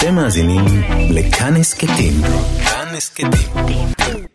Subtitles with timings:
[0.00, 0.64] אתם מאזינים
[1.10, 2.12] לכאן הסכתים.
[2.64, 3.86] כאן הסכתים.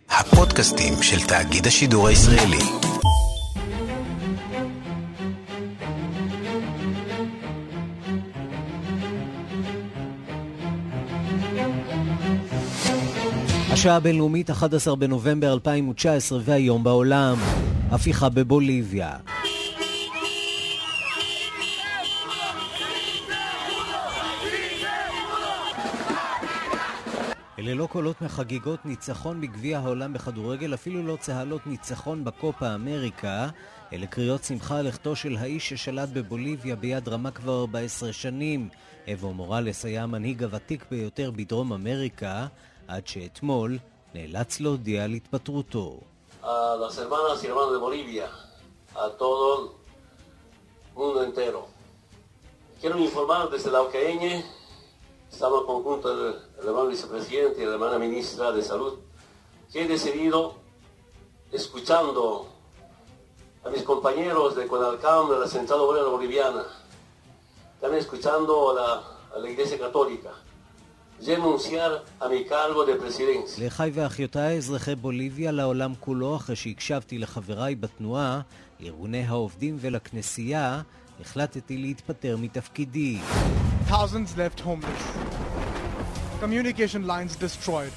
[0.10, 2.58] הפודקאסטים של תאגיד השידור הישראלי.
[13.72, 17.36] השעה הבינלאומית 11 בנובמבר 2019 והיום בעולם.
[17.92, 19.10] הפיכה בבוליביה.
[27.66, 33.48] אלה לא קולות מחגיגות ניצחון בגביע העולם בכדורגל, אפילו לא צהלות ניצחון בקופה אמריקה.
[33.94, 38.70] אלה קריאות שמחה על לכתו של האיש ששלט בבוליביה ביד רמה כבר 14 שנים.
[39.14, 42.48] אבו מורלס היה המנהיג הוותיק ביותר בדרום אמריקה,
[42.88, 43.78] עד שאתמול
[44.16, 46.00] נאלץ להודיע על התפטרותו.
[52.80, 54.24] Quiero informar desde la OCN
[55.36, 58.94] estamos conjunto el, hermano vicepresidente y la hermana ministra de Salud,
[59.70, 60.56] que he decidido,
[61.52, 62.48] escuchando
[63.66, 66.64] a mis compañeros de Conalcam, de la Central Obrera Boliviana,
[67.82, 68.88] también escuchando a la,
[69.36, 70.32] a la Iglesia Católica.
[73.58, 78.42] לאחיי ואחיותיי אזרחי בוליביה, לעולם כולו, אחרי שהקשבתי לחבריי בתנועה,
[78.80, 80.82] לארגוני העובדים ולכנסייה,
[81.22, 83.18] החלטתי להתפטר מתפקידי.
[83.94, 85.04] Thousands left homeless.
[86.40, 87.94] Communication lines destroyed.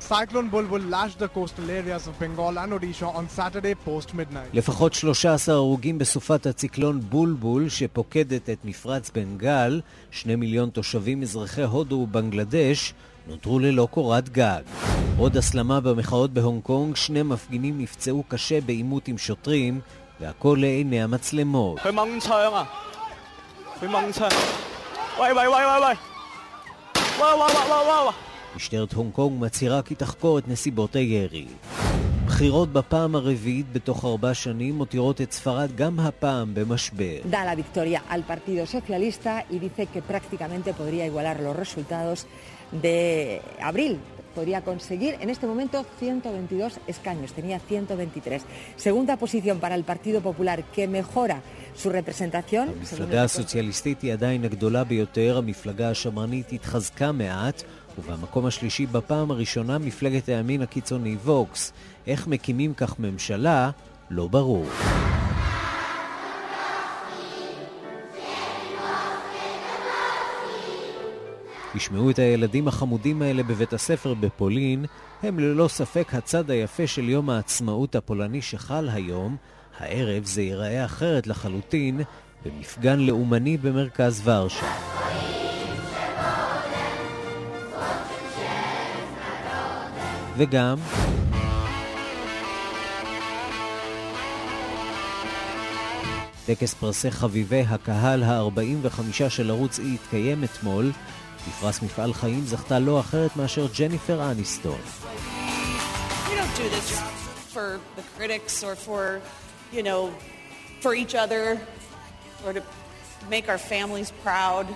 [0.00, 4.50] Cyclone Bulbul lashed the coastal areas of Bengal and Odisha on Saturday post-midnight.
[4.52, 11.94] לפחות 13 הרוגים בסופת הציקלון בולבול שפוקדת את מפרץ בנגל, שני מיליון תושבים אזרחי הודו
[11.94, 12.94] ובנגלדש
[13.26, 14.62] נותרו ללא קורת גג.
[15.16, 19.80] עוד הסלמה במחאות בהונג קונג, שני מפגינים נפצעו קשה בעימות עם שוטרים,
[20.20, 21.78] והכל לעיני המצלמות.
[23.81, 24.31] 佢掹枪！
[25.19, 25.97] 喂喂喂喂喂！
[27.19, 28.13] 哇哇哇哇哇！
[28.55, 31.45] משטרת הונג קונג מצהירה כי תחקור את נסיבות הירי.
[32.25, 37.19] בחירות בפעם הרביעית בתוך ארבע שנים מותירות את ספרד גם הפעם במשבר.
[37.31, 42.25] Da la victoria al Partido Socialista y dice que prácticamente podría igualar los resultados
[42.71, 43.99] de abril.
[44.34, 48.42] Podría conseguir en este momento 122 escaños, tenía 123.
[48.76, 51.40] Segunda posición para el Partido Popular que mejora
[51.76, 52.68] su representación.
[52.68, 57.62] המפלגה הסוציאליסטית היא עדיין הגדולה ביותר, המפלגה השמרנית התחזקה מעט,
[57.98, 61.72] ובמקום השלישי בפעם הראשונה מפלגת הימין הקיצוני ווקס.
[62.06, 63.70] איך מקימים כך ממשלה,
[64.10, 64.66] לא ברור.
[71.76, 74.84] תשמעו את הילדים החמודים האלה בבית הספר בפולין,
[75.22, 79.36] הם ללא ספק הצד היפה של יום העצמאות הפולני שחל היום.
[79.78, 82.00] הערב זה ייראה אחרת לחלוטין,
[82.44, 84.66] במפגן לאומני במרכז ורשה.
[90.36, 90.76] וגם...
[96.46, 100.90] טקס פרסי חביבי הקהל ה-45 של ערוץ E התקיים אתמול.
[101.47, 104.79] בפרס מפעל חיים זכתה לא אחרת מאשר ג'ניפר אניסטון.
[106.29, 106.91] We don't do this
[107.53, 109.21] for the critics or for,
[109.71, 110.11] you know,
[110.81, 111.59] for each other
[112.45, 112.61] or to
[113.29, 114.67] make our families proud.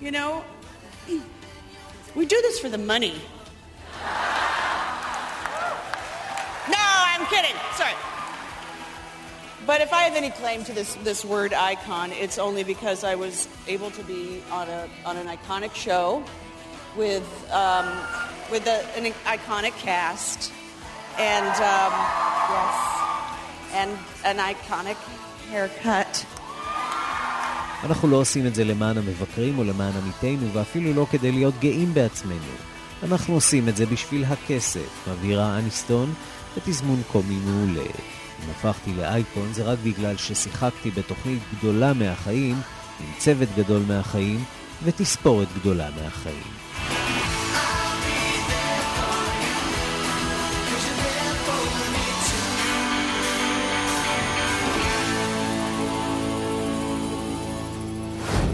[0.00, 0.44] You know,
[2.14, 3.16] we do this for the money.
[6.76, 7.56] No, I'm kidding.
[7.80, 7.96] Sorry.
[9.65, 13.15] But if I have any claim to this, this word icon, it's only because I
[13.15, 16.23] was able to be on, a, on an iconic show
[16.97, 17.87] with, um,
[18.51, 20.51] with a, an iconic cast
[21.19, 21.93] and, um,
[22.55, 22.75] yes,
[23.79, 23.91] and
[24.25, 24.97] an iconic
[25.51, 26.25] haircut.
[27.83, 31.93] אנחנו לא עושים את זה למען המבקרים או למען עמיתינו, ואפילו לא כדי להיות גאים
[31.93, 32.53] בעצמנו.
[33.03, 36.13] אנחנו עושים את זה בשביל הכסף, מבהירה אניסטון,
[36.57, 37.89] בתזמון קומי מעולה.
[38.45, 42.55] אם הפכתי לאייקון זה רק בגלל ששיחקתי בתוכנית גדולה מהחיים,
[42.99, 44.43] עם צוות גדול מהחיים,
[44.83, 46.61] ותספורת גדולה מהחיים.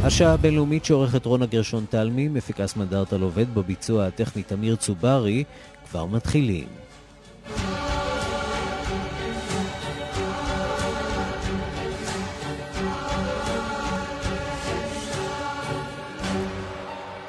[0.03, 5.43] השעה הבינלאומית שעורכת רונה גרשון תלמי, מפיקה סמדארטה עובד בביצוע הטכני תמיר צוברי,
[5.89, 6.86] כבר מתחילים.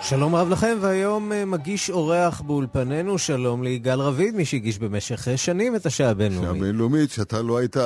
[0.09, 5.37] שלום רב לכם, והיום אה, מגיש אורח באולפנינו, שלום ליגאל רביד, מי שהגיש במשך אה,
[5.37, 6.51] שנים את השעה הבינלאומית.
[6.51, 7.77] שעה בינלאומית, שאתה לא היית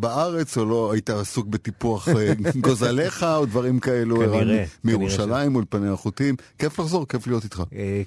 [0.00, 2.32] בארץ, או לא היית עסוק בטיפוח אה,
[2.64, 4.16] גוזליך, או דברים כאלו.
[4.16, 4.64] כנראה, כנראה.
[4.84, 5.54] מירושלים.
[5.54, 6.34] אולפני החוטים.
[6.58, 7.62] כיף לחזור, כיף להיות איתך.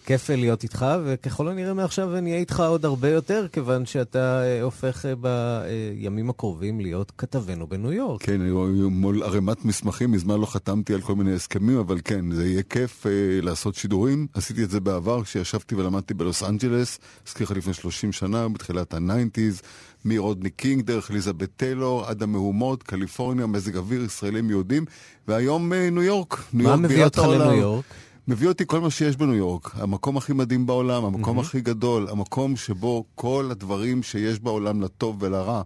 [0.05, 5.05] כיף להיות איתך, וככל הנראה מעכשיו אני אהיה איתך עוד הרבה יותר, כיוון שאתה הופך
[5.21, 8.23] בימים הקרובים להיות כתבנו בניו יורק.
[8.23, 8.41] כן,
[8.89, 13.05] מול ערימת מסמכים, מזמן לא חתמתי על כל מיני הסכמים, אבל כן, זה יהיה כיף
[13.41, 14.27] לעשות שידורים.
[14.33, 19.61] עשיתי את זה בעבר כשישבתי ולמדתי בלוס אנג'לס, אזכיר לך לפני 30 שנה, בתחילת ה-nineties,
[20.05, 24.85] מרודני קינג דרך אליזבת טיילור, עד המהומות, קליפורניה, מזג אוויר, ישראלים יהודים,
[25.27, 26.43] והיום אה, ניו יורק.
[26.53, 27.85] ניו מה יורק מביא אותך לניו יורק?
[28.27, 29.71] מביא אותי כל מה שיש בניו יורק.
[29.73, 31.41] המקום הכי מדהים בעולם, המקום mm-hmm.
[31.41, 35.61] הכי גדול, המקום שבו כל הדברים שיש בעולם לטוב ולרע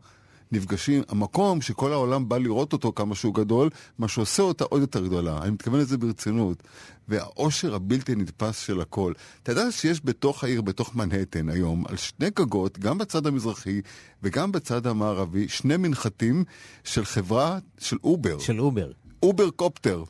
[0.53, 3.69] נפגשים, המקום שכל העולם בא לראות אותו כמה שהוא גדול,
[3.99, 5.39] מה שעושה אותה עוד יותר גדולה.
[5.41, 6.63] אני מתכוון לזה ברצינות.
[7.07, 9.13] והאושר הבלתי נתפס של הכל.
[9.43, 13.81] אתה יודע שיש בתוך העיר, בתוך מנהטן היום, על שני גגות, גם בצד המזרחי
[14.23, 16.43] וגם בצד המערבי, שני מנחתים
[16.83, 18.39] של חברה של אובר.
[18.39, 18.91] של אובר.
[19.23, 20.03] אובר קופטר.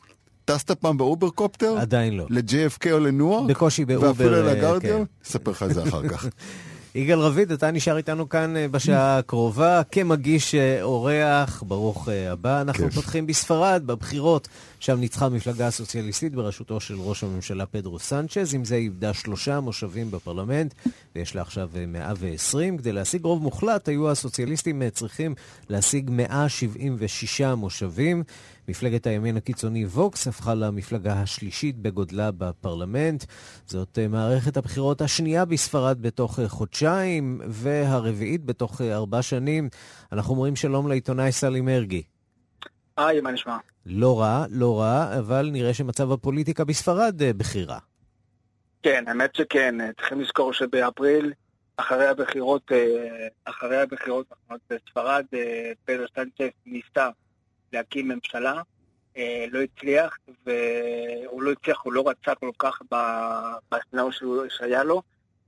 [0.44, 1.78] טסת פעם באובר קופטר?
[1.78, 2.26] עדיין לא.
[2.30, 3.50] ל-JFK או לניוארק?
[3.50, 4.98] בקושי באובר, ואפילו אה, לגוארדיה?
[4.98, 5.04] כן.
[5.26, 6.26] אספר לך את זה אחר כך.
[6.96, 12.60] יגאל רביד, אתה נשאר איתנו כאן אה, בשעה הקרובה כמגיש אה, אורח, ברוך אה, הבא.
[12.60, 12.94] אנחנו כיף.
[12.94, 14.48] פותחים בספרד, בבחירות,
[14.80, 20.10] שם ניצחה המפלגה הסוציאליסטית בראשותו של ראש הממשלה פדרו סנצ'ז, עם זה איבדה שלושה מושבים
[20.10, 20.74] בפרלמנט,
[21.14, 22.78] ויש לה עכשיו 120.
[22.78, 25.34] כדי להשיג רוב מוחלט, היו הסוציאליסטים צריכים
[25.68, 28.22] להשיג 176 מושבים.
[28.68, 33.24] מפלגת הימין הקיצוני ווקס הפכה למפלגה השלישית בגודלה בפרלמנט.
[33.66, 39.68] זאת אה, מערכת הבחירות השנייה בספרד בתוך אה, חודשיים, והרביעית בתוך אה, ארבע שנים.
[40.12, 42.02] אנחנו אומרים שלום לעיתונאי סלי מרגי.
[42.96, 43.56] היי, מה נשמע?
[43.86, 47.78] לא רע, לא רע, אבל נראה שמצב הפוליטיקה בספרד בכירה.
[48.82, 49.74] כן, האמת שכן.
[49.96, 51.32] צריכים לזכור שבאפריל,
[51.76, 52.72] אחרי הבחירות,
[53.44, 54.26] אחרי הבחירות
[54.70, 55.24] בספרד,
[55.84, 57.08] פדרו סנצ'ס ניסה
[57.74, 58.62] להקים ממשלה,
[59.16, 62.82] אה, לא הצליח, והוא לא הצליח, הוא לא רצה כל כך
[63.72, 64.08] בסנאו
[64.48, 65.02] שהיה לו,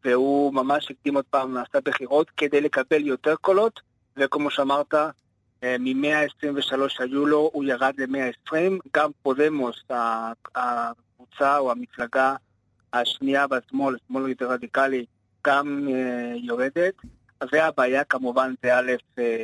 [0.04, 3.80] והוא ממש הקדים עוד פעם, נעשה בחירות כדי לקבל יותר קולות,
[4.16, 4.94] וכמו שאמרת,
[5.62, 8.54] אה, מ-123 שהיו לו, הוא ירד ל-120.
[8.96, 9.84] גם פודמוס,
[10.54, 12.34] הקבוצה או המפלגה
[12.92, 15.06] השנייה בשמאל, שמאל יותר רדיקלי,
[15.46, 16.94] גם אה, יורדת.
[17.52, 18.92] והבעיה כמובן זה א',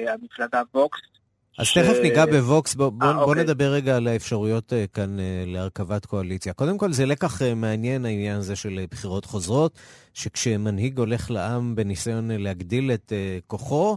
[0.09, 1.01] המפלגה ווקס,
[1.59, 1.79] אז ש...
[1.79, 3.43] תכף ניגע בווקס, בוא, בוא, 아, בוא אוקיי.
[3.45, 6.53] נדבר רגע על האפשרויות uh, כאן uh, להרכבת קואליציה.
[6.53, 9.79] קודם כל, זה לקח מעניין העניין הזה של בחירות חוזרות,
[10.15, 13.13] שכשמנהיג הולך לעם בניסיון להגדיל את
[13.47, 13.97] כוחו,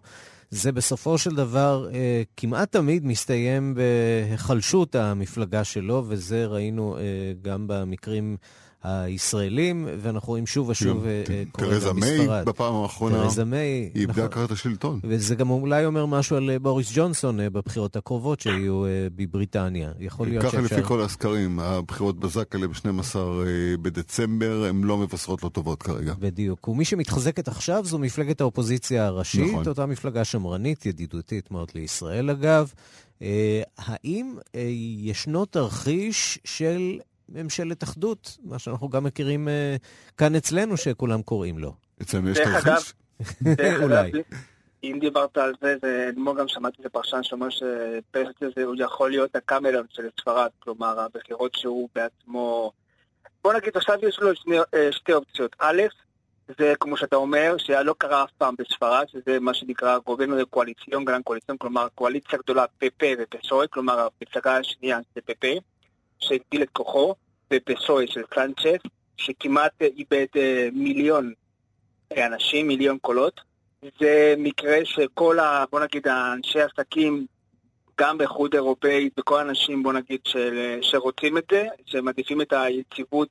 [0.50, 1.90] זה בסופו של דבר
[2.38, 6.98] כמעט תמיד מסתיים בהיחלשות המפלגה שלו, וזה ראינו
[7.42, 8.38] גם במקרים...
[8.86, 11.94] הישראלים, ואנחנו רואים שוב ושוב אה, אה, קורה גם בספרד.
[11.94, 14.44] תרזה מיי בפעם האחרונה, תרזה מיי, היא איבדה נכון.
[14.44, 15.00] את השלטון.
[15.04, 18.84] וזה גם אולי אומר משהו על אה, בוריס ג'ונסון בבחירות הקרובות שיהיו
[19.16, 19.92] בבריטניה.
[20.00, 20.58] יכול להיות שאפשר...
[20.58, 23.16] ככה לפי כל הסקרים, הבחירות בזק האלה ב-12
[23.82, 26.14] בדצמבר, הן לא מבשרות לא טובות כרגע.
[26.20, 26.68] בדיוק.
[26.68, 29.68] ומי שמתחזקת עכשיו זו מפלגת האופוזיציה הראשית, נכון.
[29.68, 32.74] אותה מפלגה שמרנית, ידידותית מאוד לישראל אגב.
[33.78, 34.36] האם
[34.98, 37.00] ישנו תרחיש של
[37.30, 41.74] ממשלת אחדות, מה שאנחנו גם מכירים uh, כאן אצלנו, שכולם קוראים לו.
[42.01, 42.94] אצלנו יש תרחיש?
[43.83, 44.12] אולי.
[44.83, 49.36] אם דיברת על זה, ואתמול גם שמעתי את הפרשן שאומר שפרס הזה הוא יכול להיות
[49.36, 52.72] הקמרון של ספרד, כלומר הבחירות שהוא בעצמו...
[53.44, 55.55] בוא נגיד, עכשיו יש לו שני, אה, שתי אופציות.
[55.60, 55.82] א',
[56.60, 61.05] זה כמו שאתה אומר, שלא קרה אף פעם בספרד, שזה מה שנקרא gobierno de coalición,
[61.05, 65.48] gran coalición, כלומר קואליציה גדולה PP ו-PSOE, כלומר המפלגה השנייה זה PP.
[66.19, 67.15] שהגדיל את כוחו,
[67.51, 68.81] ב-PSOE של סנצ'ס,
[69.17, 71.34] שכמעט איבד אה, מיליון
[72.17, 73.41] אנשים, מיליון קולות.
[74.00, 77.25] זה מקרה שכל, ה, בוא נגיד, האנשי עסקים,
[78.00, 83.29] גם באיחוד אירופאי, וכל האנשים, בוא נגיד, של, שרוצים את זה, שמעדיפים את היציבות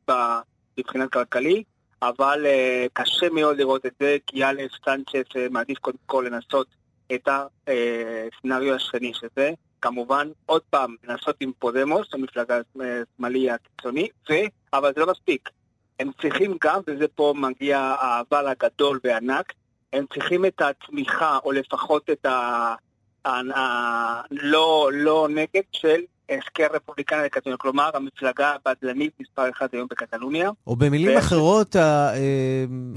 [0.79, 1.63] מבחינת כלכלי,
[2.03, 2.47] אבל
[2.93, 6.67] קשה מאוד לראות את זה, כי א', סנצ'ס מעדיף קודם כל לנסות
[7.15, 9.51] את הסצנריו השני שזה,
[9.85, 14.33] כמובן, עוד פעם, לנסות עם פודמוס, המפלגה השמאלי הקיצוני, ו...
[14.73, 15.51] אבל זה לא מספיק.
[16.01, 19.53] הם צריכים גם, וזה פה מגיע האבל הגדול והענק,
[19.93, 22.75] הם צריכים את התמיכה, או לפחות את ה...
[23.25, 23.31] ה...
[23.31, 24.23] ה...
[24.31, 26.01] לא, לא נגד של
[26.31, 30.51] אסקר רפובליקנה לקטלוניה, כלומר המפלגה הבדלנית מספר אחת היום בקטלוניה.
[30.67, 32.15] או במילים ו- אחרות, אה,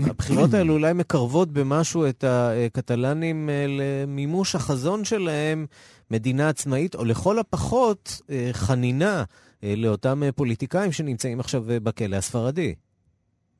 [0.09, 5.65] הבחירות האלו אולי מקרבות במשהו את הקטלנים אה, למימוש החזון שלהם,
[6.11, 9.23] מדינה עצמאית, או לכל הפחות אה, חנינה
[9.63, 12.75] לאותם פוליטיקאים שנמצאים עכשיו בכלא הספרדי.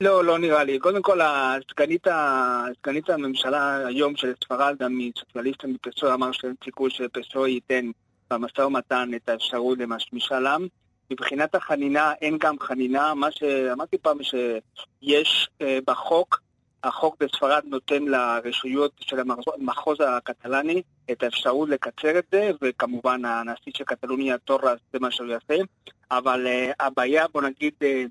[0.02, 0.80] לא, לא נראה לי.
[0.80, 7.48] קודם כל, הסגנית, ה- סגנית הממשלה היום של ספרד, המסוציאליסטים מפסו, אמר שאין סיכוי שפסו
[7.48, 7.86] ייתן
[8.32, 9.78] במשא ומתן את האפשרות
[10.12, 10.68] למשאל עם.
[11.12, 13.14] מבחינת החנינה, אין גם חנינה.
[13.14, 16.42] מה שאמרתי פעם, שיש אה, בחוק,
[16.84, 20.82] החוק בספרד נותן לרשויות של המחוז, הקטלני
[21.12, 25.64] את האפשרות לקצר את זה, וכמובן הנשיא של קטלוניה, טורס, זה מה שהוא יעשה.
[26.12, 28.04] אבל אה, הבעיה, בוא נגיד, אה,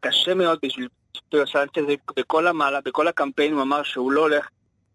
[0.00, 0.88] קשה מאוד בשביל
[1.34, 1.84] סנצ'ז
[2.16, 4.48] בכל המעלה, בכל הקמפיין הוא אמר שהוא לא הולך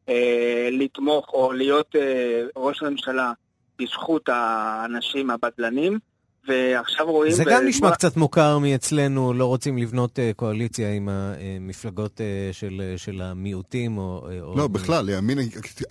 [0.10, 3.32] אה, לתמוך או להיות אה, ראש הממשלה
[3.80, 6.00] בזכות האנשים הבדלנים,
[6.48, 7.32] ועכשיו רואים...
[7.32, 12.82] זה גם נשמע קצת מוכר מאצלנו, לא רוצים לבנות אה, קואליציה עם המפלגות אה, של,
[12.84, 14.28] אה, של המיעוטים או...
[14.42, 15.38] או לא, בכלל, הימין,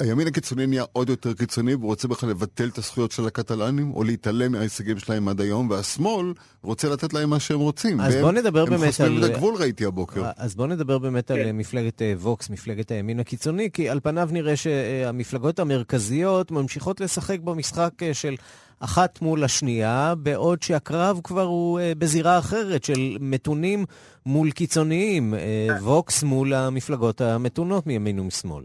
[0.00, 4.04] הימין הקיצוני נהיה עוד יותר קיצוני, והוא רוצה בכלל לבטל את הזכויות של הקטלנים, או
[4.04, 8.00] להתעלם מההישגים שלהם עד היום, והשמאל רוצה לתת להם מה שהם רוצים.
[8.00, 10.22] אז והם- בוא נדבר באמת הם חוסמים על- את הגבול, ראיתי הבוקר.
[10.36, 11.56] אז בואו נדבר באמת על כן.
[11.56, 18.34] מפלגת ווקס, מפלגת הימין הקיצוני, כי על פניו נראה שהמפלגות המרכזיות ממשיכות לשחק במשחק של
[18.80, 23.84] אחת מול השנייה, בעוד שהקרב כבר הוא אה, בזירה אחרת של מתונים
[24.26, 28.64] מול קיצוניים, אה, ווקס מול המפלגות המתונות מימין ומשמאל.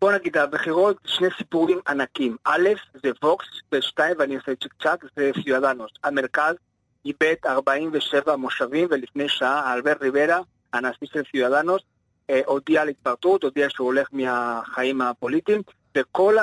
[0.00, 2.36] בוא נגיד, הבחירות, שני סיפורים ענקים.
[2.44, 2.68] א',
[3.02, 5.90] זה ווקס, ושתיים, ואני אעשה צ'יק צ'אק, זה סיודדנוס.
[6.04, 6.54] המרכז
[7.04, 10.40] איבד 47 מושבים, ולפני שעה אלבר ריברה,
[10.72, 11.82] הנשיא של סיודדנוס,
[12.30, 15.62] אה, הודיע על התפטרות, הודיע שהוא הולך מהחיים הפוליטיים,
[15.98, 16.36] וכל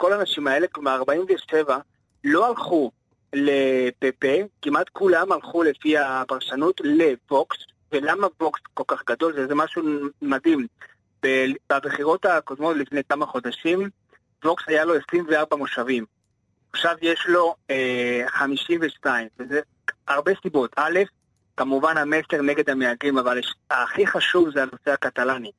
[0.00, 1.78] האנשים האלה, כלומר 47,
[2.24, 2.90] לא הלכו
[3.32, 7.56] לפפה, כמעט כולם הלכו לפי הפרשנות לווקס,
[7.92, 9.34] ולמה ווקס כל כך גדול?
[9.34, 9.82] זה, זה משהו
[10.22, 10.66] מדהים.
[11.70, 13.90] בבחירות הקודמות לפני כמה חודשים,
[14.44, 16.04] ווקס היה לו 24 מושבים.
[16.72, 19.60] עכשיו יש לו אה, 52, וזה
[20.08, 20.70] הרבה סיבות.
[20.76, 20.98] א',
[21.56, 25.50] כמובן המסר נגד המהגרים, אבל הכי חשוב זה הנושא הקטלני.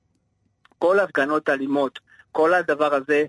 [0.80, 2.00] כל ההפגנות האלימות,
[2.32, 3.26] כל הדבר הזה,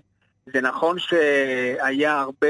[0.53, 2.47] זה נכון שהיה הרבה,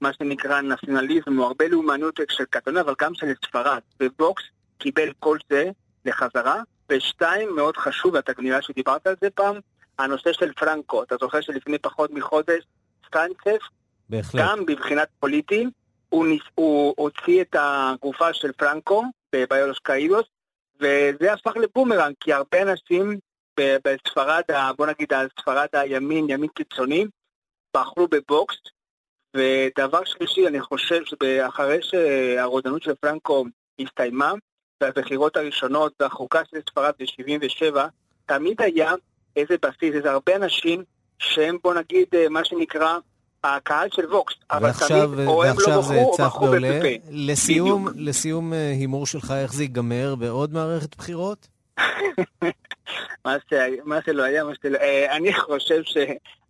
[0.00, 3.80] מה שנקרא נציונליזם, או הרבה לאומנות של קטלוניה, אבל גם של ספרד.
[4.00, 4.42] וווקס
[4.78, 5.70] קיבל כל זה
[6.04, 6.62] לחזרה.
[6.90, 9.56] ושתיים, מאוד חשוב, ואתה נראה שדיברת על זה פעם,
[9.98, 11.02] הנושא של פרנקו.
[11.02, 12.64] אתה זוכר שלפני פחות מחודש,
[13.06, 13.62] סטנצף,
[14.08, 14.42] בהחלט.
[14.42, 15.66] גם מבחינת פוליטי,
[16.08, 20.24] הוא, ניס, הוא הוציא את הגופה של פרנקו בביולוס קאידוס,
[20.80, 23.18] וזה הפך לבומרנג, כי הרבה אנשים
[23.60, 24.42] בספרד,
[24.76, 27.06] בוא נגיד, ספרד הימין, ימין קיצוני,
[27.76, 28.56] בחרו בבוקס,
[29.36, 33.44] ודבר שלישי, אני חושב שאחרי שהרודנות של פרנקו
[33.80, 34.32] הסתיימה,
[34.80, 37.76] והבחירות הראשונות והחוקה של ספרד ב-77,
[38.26, 38.92] תמיד היה
[39.36, 40.84] איזה בסיס, איזה הרבה אנשים
[41.18, 42.98] שהם, בוא נגיד, אה, מה שנקרא,
[43.44, 44.34] הקהל של ווקס.
[44.50, 46.46] אבל ועכשיו, תמיד, או הם לא בחרו, או בחרו.
[46.46, 47.08] בפפה.
[47.10, 47.96] לסיום, בדיוק.
[48.08, 51.48] לסיום אה, הימור שלך, איך זה ייגמר בעוד מערכת בחירות?
[53.24, 54.78] מה ש- מה שלא היה, מה שלא...
[54.78, 55.96] אה, אני חושב ש...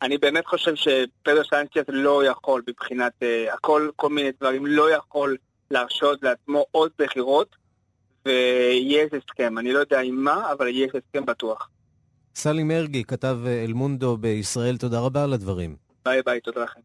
[0.03, 5.37] אני באמת חושב שפדרו סנצ'ס לא יכול מבחינת אה, הכל, כל מיני דברים, לא יכול
[5.71, 7.57] להרשות לעצמו עוד בחירות,
[8.27, 9.59] איזה הסכם.
[9.59, 11.69] אני לא יודע עם מה, אבל איזה הסכם בטוח.
[12.35, 15.77] סאל אמרגי, כתב אה, אל מונדו בישראל, תודה רבה על הדברים.
[16.05, 16.81] ביי ביי, תודה לכם.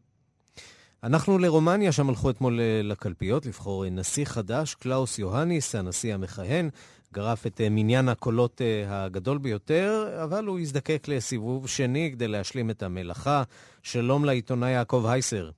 [1.04, 6.70] אנחנו לרומניה, שם הלכו אתמול לקלפיות לבחור נשיא חדש, קלאוס יוהניס, הנשיא המכהן,
[7.12, 12.70] גרף את אה, מניין הקולות אה, הגדול ביותר, אבל הוא יזדקק לסיבוב שני כדי להשלים
[12.70, 13.42] את המלאכה.
[13.82, 15.50] שלום לעיתונאי יעקב הייסר.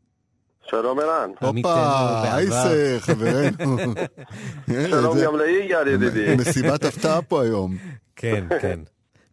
[0.71, 1.31] שלום ערן.
[1.41, 2.23] הופה.
[2.25, 3.77] אייסר, חברנו.
[4.91, 6.35] שלום גם ליגאל ידידי.
[6.41, 7.77] מסיבת הפתעה פה היום.
[8.17, 8.81] כן, כן.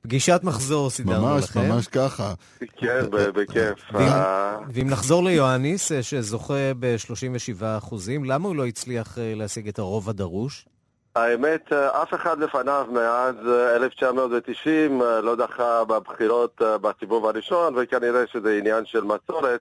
[0.01, 1.69] פגישת מחזור סידרנו ממש, לכם.
[1.69, 2.33] ממש ככה.
[2.77, 3.79] כן, ב- בכיף.
[3.93, 7.29] ואם- אה, ואם נחזור ליואניס, שזוכה ב-37
[7.77, 10.65] אחוזים, למה הוא לא הצליח להשיג את הרוב הדרוש?
[11.15, 17.73] האמת, אה, אף אחד לפניו מאז אה, 1990 אה, לא דחה בבחירות אה, בסיבוב הראשון,
[17.77, 19.59] וכנראה שזה עניין של מסורת.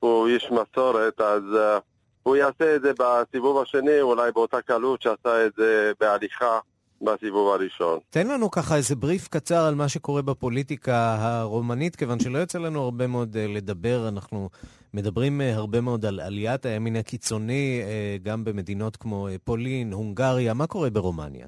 [0.00, 1.78] הוא איש מסורת, אז אה,
[2.22, 6.58] הוא יעשה את זה בסיבוב השני, אולי באותה קלות שעשה את זה בהליכה
[7.02, 7.98] בסיבוב הראשון.
[8.10, 12.82] תן לנו ככה איזה בריף קצר על מה שקורה בפוליטיקה הרומנית, כיוון שלא יוצא לנו
[12.82, 14.08] הרבה מאוד לדבר.
[14.08, 14.48] אנחנו
[14.96, 20.54] מדברים uh, הרבה מאוד על עליית הימין הקיצוני, uh, גם במדינות כמו uh, פולין, הונגריה.
[20.54, 21.46] מה קורה ברומניה?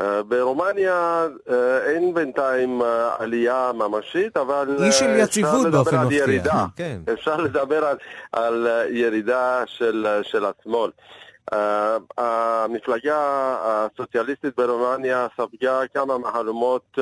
[0.00, 6.18] אה, ברומניה אה, אין בינתיים אה, עלייה ממשית, אבל אי של יציבות באופן על מפתיע.
[6.18, 6.64] ירידה.
[6.76, 7.00] כן.
[7.12, 7.96] אפשר לדבר על,
[8.32, 10.90] על ירידה של, של השמאל.
[12.18, 13.16] המפלגה
[13.60, 16.98] הסוציאליסטית ברומניה ספגה כמה מהלומות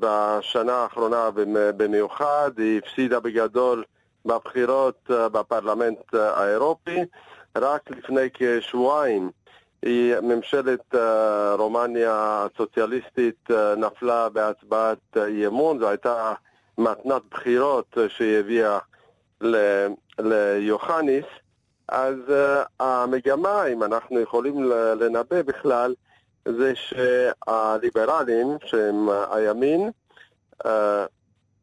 [0.00, 1.30] בשנה האחרונה
[1.76, 3.84] במיוחד, היא הפסידה בגדול
[4.26, 7.00] בבחירות uh, בפרלמנט uh, האירופי.
[7.56, 9.30] רק לפני כשבועיים
[10.22, 10.98] ממשלת uh,
[11.58, 16.32] רומניה הסוציאליסטית נפלה בהצבעת אי אמון, זו הייתה
[16.78, 18.78] מתנת בחירות שהיא הביאה
[20.18, 21.24] ליוחניס.
[21.88, 22.16] אז
[22.80, 24.62] המגמה, אם אנחנו יכולים
[25.00, 25.94] לנבא בכלל,
[26.48, 29.90] זה שהליברלים, שהם הימין,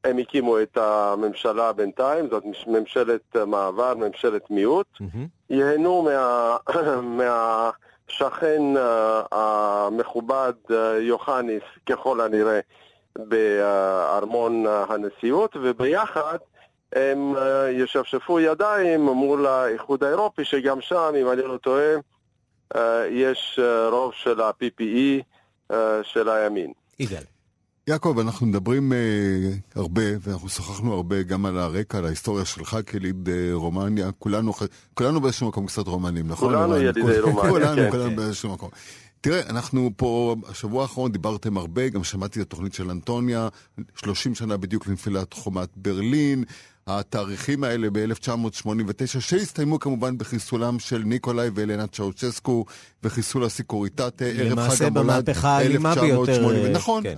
[0.03, 5.27] הם הקימו את הממשלה בינתיים, זאת ממשלת מעבר, ממשלת מיעוט, Mm-hmm.
[5.50, 6.57] ייהנו מה,
[7.17, 8.79] מהשכן uh,
[9.31, 12.60] המכובד uh, יוחניס, ככל הנראה,
[13.15, 16.38] בארמון הנשיאות, וביחד
[16.93, 17.39] הם uh,
[17.72, 21.93] ישפשפו ידיים מול האיחוד האירופי, שגם שם, אם אני לא טועה,
[23.10, 23.60] יש
[23.91, 25.24] רוב של ה-PPE
[26.03, 26.74] של הימין.
[27.00, 27.33] יגאל.
[27.88, 28.98] יעקב, אנחנו מדברים אה,
[29.75, 34.12] הרבה, ואנחנו שוחחנו הרבה גם על הרקע, על ההיסטוריה שלך כליד אה, רומניה.
[34.12, 34.54] כולנו,
[34.94, 36.54] כולנו באיזשהו מקום קצת רומנים, נכון?
[36.54, 36.78] כולנו?
[36.78, 38.16] ילידי רומניה, כולנו, כן, כולנו כן.
[38.16, 38.70] באיזשהו מקום.
[39.22, 43.48] תראה, אנחנו פה, השבוע האחרון דיברתם הרבה, גם שמעתי את התוכנית של אנטוניה,
[43.96, 46.44] 30 שנה בדיוק לנפילת חומת ברלין,
[46.88, 52.66] התאריכים האלה ב-1989, שהסתיימו כמובן בחיסולם של ניקולאי ואלנה צ'אוצ'סקו,
[53.04, 56.66] וחיסול הסיקוריטטה, ערב חג המולד, במהפכה האלימה ביותר, 1980.
[56.66, 57.16] אה, נכון, כן.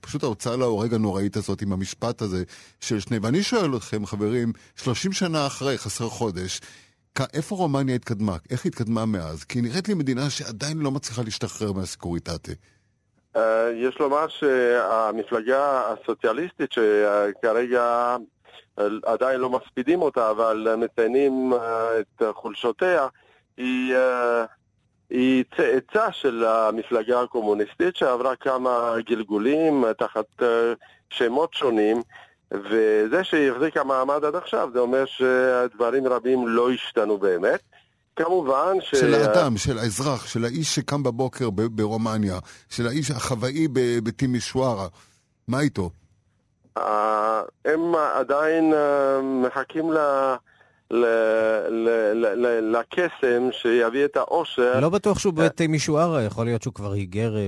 [0.00, 2.44] פשוט ההוצאה להורג הנוראית הזאת עם המשפט הזה
[2.80, 3.18] של שני...
[3.22, 6.60] ואני שואל אתכם, חברים, 30 שנה אחרי, חסר חודש,
[7.34, 8.36] איפה רומניה התקדמה?
[8.50, 9.44] איך היא התקדמה מאז?
[9.44, 12.52] כי היא נראית לי מדינה שעדיין לא מצליחה להשתחרר מהסיקוריטטה.
[13.36, 13.40] Uh,
[13.74, 18.16] יש לומר שהמפלגה הסוציאליסטית שכרגע
[19.04, 21.56] עדיין לא מספידים אותה, אבל מציינים uh,
[22.00, 23.06] את חולשותיה,
[23.56, 24.46] היא, uh,
[25.10, 30.42] היא צאצא של המפלגה הקומוניסטית שעברה כמה גלגולים uh, תחת
[31.10, 32.02] שמות שונים,
[32.50, 37.60] וזה שהיא החזיקה מעמד עד עכשיו, זה אומר שדברים רבים לא השתנו באמת.
[38.16, 38.94] כמובן ש...
[38.94, 44.88] של האדם, של האזרח, של האיש שקם בבוקר ברומניה, של האיש החוואי ב- בטימישוארה.
[45.48, 45.90] מה איתו?
[46.78, 48.78] אה, הם עדיין אה,
[49.22, 49.98] מחכים ל...
[50.94, 51.04] ל-
[51.68, 54.80] ל- ל- ל- לקסם שיביא את האושר.
[54.80, 57.46] לא בטוח שהוא בתימישוארה, יכול להיות שהוא כבר היגר אה,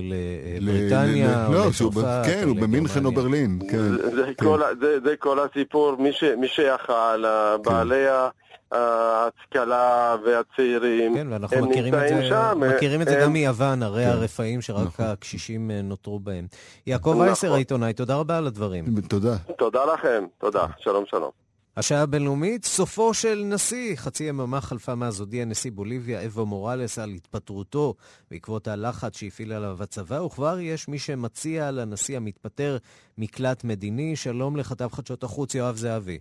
[0.61, 3.13] לבריטניה, ל- ל- או לא, ב- לצרפת, כן, או הוא במינכן או.
[3.13, 3.59] ברלין.
[3.71, 3.79] כן.
[3.79, 4.45] זה, זה, כן.
[4.45, 7.25] כל, זה, זה כל הסיפור, מי, ש, מי שיכל,
[7.65, 8.29] בעלי ה-
[8.73, 12.61] ההשכלה והצעירים, כן, ואנחנו הם מכירים את זה, שם.
[12.77, 14.11] מכירים את זה הם- גם מיוון, ערי כן.
[14.11, 15.05] הרפאים שרק נכון.
[15.07, 16.47] הקשישים אה, נותרו בהם.
[16.87, 17.21] יעקב נכון.
[17.27, 19.01] וייסר העיתונאי, תודה רבה על הדברים.
[19.09, 19.37] תודה.
[19.59, 21.31] תודה לכם, תודה, שלום שלום.
[21.77, 23.97] השעה הבינלאומית, סופו של נשיא.
[23.97, 27.95] חצי יממה חלפה מאז הודיע נשיא בוליביה אבו מוראלס על התפטרותו
[28.31, 32.77] בעקבות הלחץ שהפעיל עליו הצבא, וכבר יש מי שמציע לנשיא המתפטר
[33.19, 34.17] מקלט מדיני.
[34.17, 36.19] שלום לכתב חדשות החוץ יואב זהבי.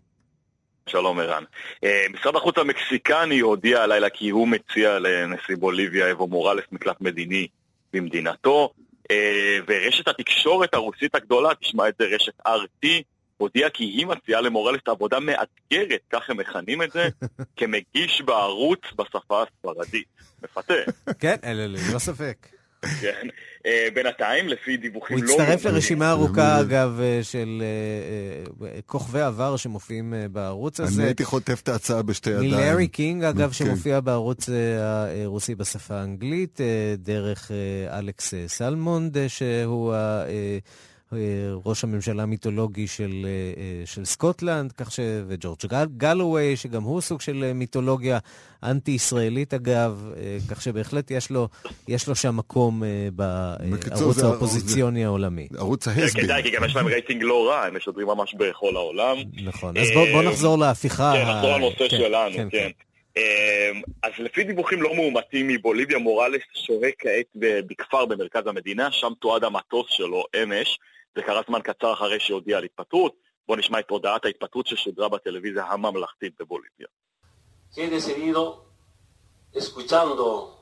[0.89, 1.43] שלום ערן.
[1.83, 7.47] אה, משרד החוץ המקסיקני הודיע הלילה כי הוא מציע לנשיא בוליביה אבו מוראלס מקלט מדיני
[7.93, 8.73] במדינתו,
[9.11, 12.87] אה, ורשת התקשורת הרוסית הגדולה, תשמע את זה רשת RT,
[13.37, 17.09] הודיעה כי היא מציעה למוראלס עבודה מאתגרת, כך הם מכנים את זה,
[17.57, 20.07] כמגיש בערוץ בשפה הספרדית.
[20.43, 20.73] מפתה,
[21.19, 22.47] כן, ללא ספק.
[23.01, 23.27] כן.
[23.65, 25.31] אה, בינתיים, לפי דיווחים הוא לא...
[25.33, 27.63] הצטרף מאומתים- לרשימה ארוכה, אגב, אה, של
[28.61, 31.03] אה, כוכבי עבר שמופיעים בערוץ אני הזה.
[31.03, 32.51] הייתי חוטף את ההצעה בשתי ידיים.
[32.51, 33.53] מלארי קינג, אגב, כן.
[33.53, 34.49] שמופיע בערוץ
[35.23, 36.59] הרוסי בשפה האנגלית,
[36.97, 37.51] דרך
[37.89, 40.23] אלכס סלמונד, שהוא ה-
[41.65, 43.29] ראש הממשלה המיתולוגי של, אה,
[43.61, 44.99] אה, של סקוטלנד, כך ש...
[45.27, 48.19] וג'ורג' גל- גלווי, שגם הוא סוג של אה, מיתולוגיה
[48.63, 51.47] אנטי-ישראלית, אגב, אה, כך שבהחלט יש לו,
[51.87, 55.47] יש לו שם מקום אה, בערוץ זה- האופוזיציוני העולמי.
[55.57, 56.21] ערוץ כן, ההסבי.
[56.21, 59.17] כדאי, כי גם יש להם רייטינג לא רע, הם משדרים ממש בכל העולם.
[59.43, 59.77] נכון.
[59.77, 61.13] אז בוא, בוא נחזור להפיכה.
[61.15, 62.69] כן, נחזור לנושא כן, שלנו, כן, כן.
[63.17, 63.21] אמ,
[64.03, 67.25] אז לפי דיווחים לא מאומתים מבוליביה, מוראלס שוהה כעת
[67.67, 70.79] בכפר במרכז המדינה, שם תועד המטוס שלו אמש,
[71.14, 73.14] זה קרה זמן קצר אחרי שהודיע על התפטרות.
[73.46, 76.86] בואו נשמע את הודעת ההתפטרות ששודרה בטלוויזיה הממלכתית בבוליביה.
[77.74, 78.64] que he decidido,
[79.52, 80.58] escuchando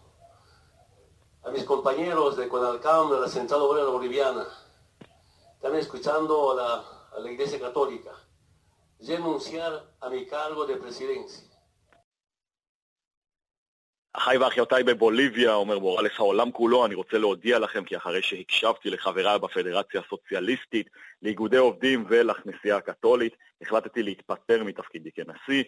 [1.44, 4.46] a mis compañeros de Conalcam, de la Central Obrera Boliviana,
[5.60, 6.84] también escuchando a la,
[7.16, 8.10] a la Iglesia Católica,
[9.00, 11.49] renunciar a mi cargo de presidencia.
[14.13, 19.39] אחיי ואחיותיי בבוליביה, אומר מורלס העולם כולו, אני רוצה להודיע לכם כי אחרי שהקשבתי לחבריי
[19.39, 20.89] בפדרציה הסוציאליסטית,
[21.21, 25.63] לאיגודי עובדים ולכנסייה הקתולית, החלטתי להתפטר מתפקידי כנשיא.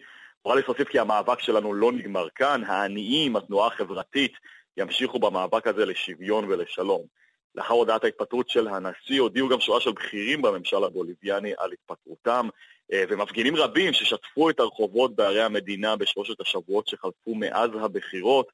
[0.45, 4.33] מורלס הוסיף כי המאבק שלנו לא נגמר כאן, העניים, התנועה החברתית,
[4.77, 7.22] ימשיכו במאבק הזה לשוויון ולשלום.
[7.55, 12.47] לאחר הודעת ההתפטרות של הנשיא הודיעו גם שורה של בכירים בממשל הבוליביאני על התפטרותם,
[12.93, 18.51] אה, ומפגינים רבים ששטפו את הרחובות בערי המדינה בשלושת השבועות שחלפו מאז הבחירות,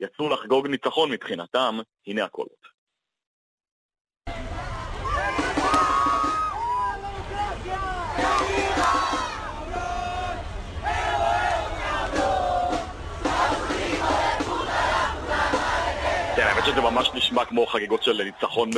[0.00, 2.71] יצאו לחגוג ניצחון מבחינתם, הנה הקולות.
[16.72, 18.70] שזה ממש נשמע כמו חגיגות של ניצחון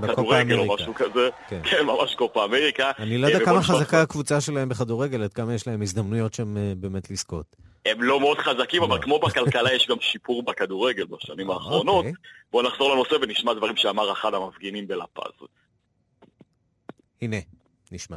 [0.00, 1.28] בכדורגל או משהו כזה.
[1.48, 1.60] כן.
[1.64, 2.90] כן, ממש קופה אמריקה.
[2.98, 6.56] אני לא יודע אה, כמה חזקה הקבוצה שלהם בכדורגל, עד כמה יש להם הזדמנויות שם
[6.56, 7.56] אה, באמת לזכות.
[7.86, 9.02] הם לא מאוד חזקים, אבל לא.
[9.02, 11.96] כמו בכלכלה יש גם שיפור בכדורגל בשנים אה, האחרונות.
[11.96, 12.12] אוקיי.
[12.52, 15.46] בואו נחזור לנושא ונשמע דברים שאמר אחד המפגינים בלפז.
[17.22, 17.36] הנה,
[17.92, 18.16] נשמע.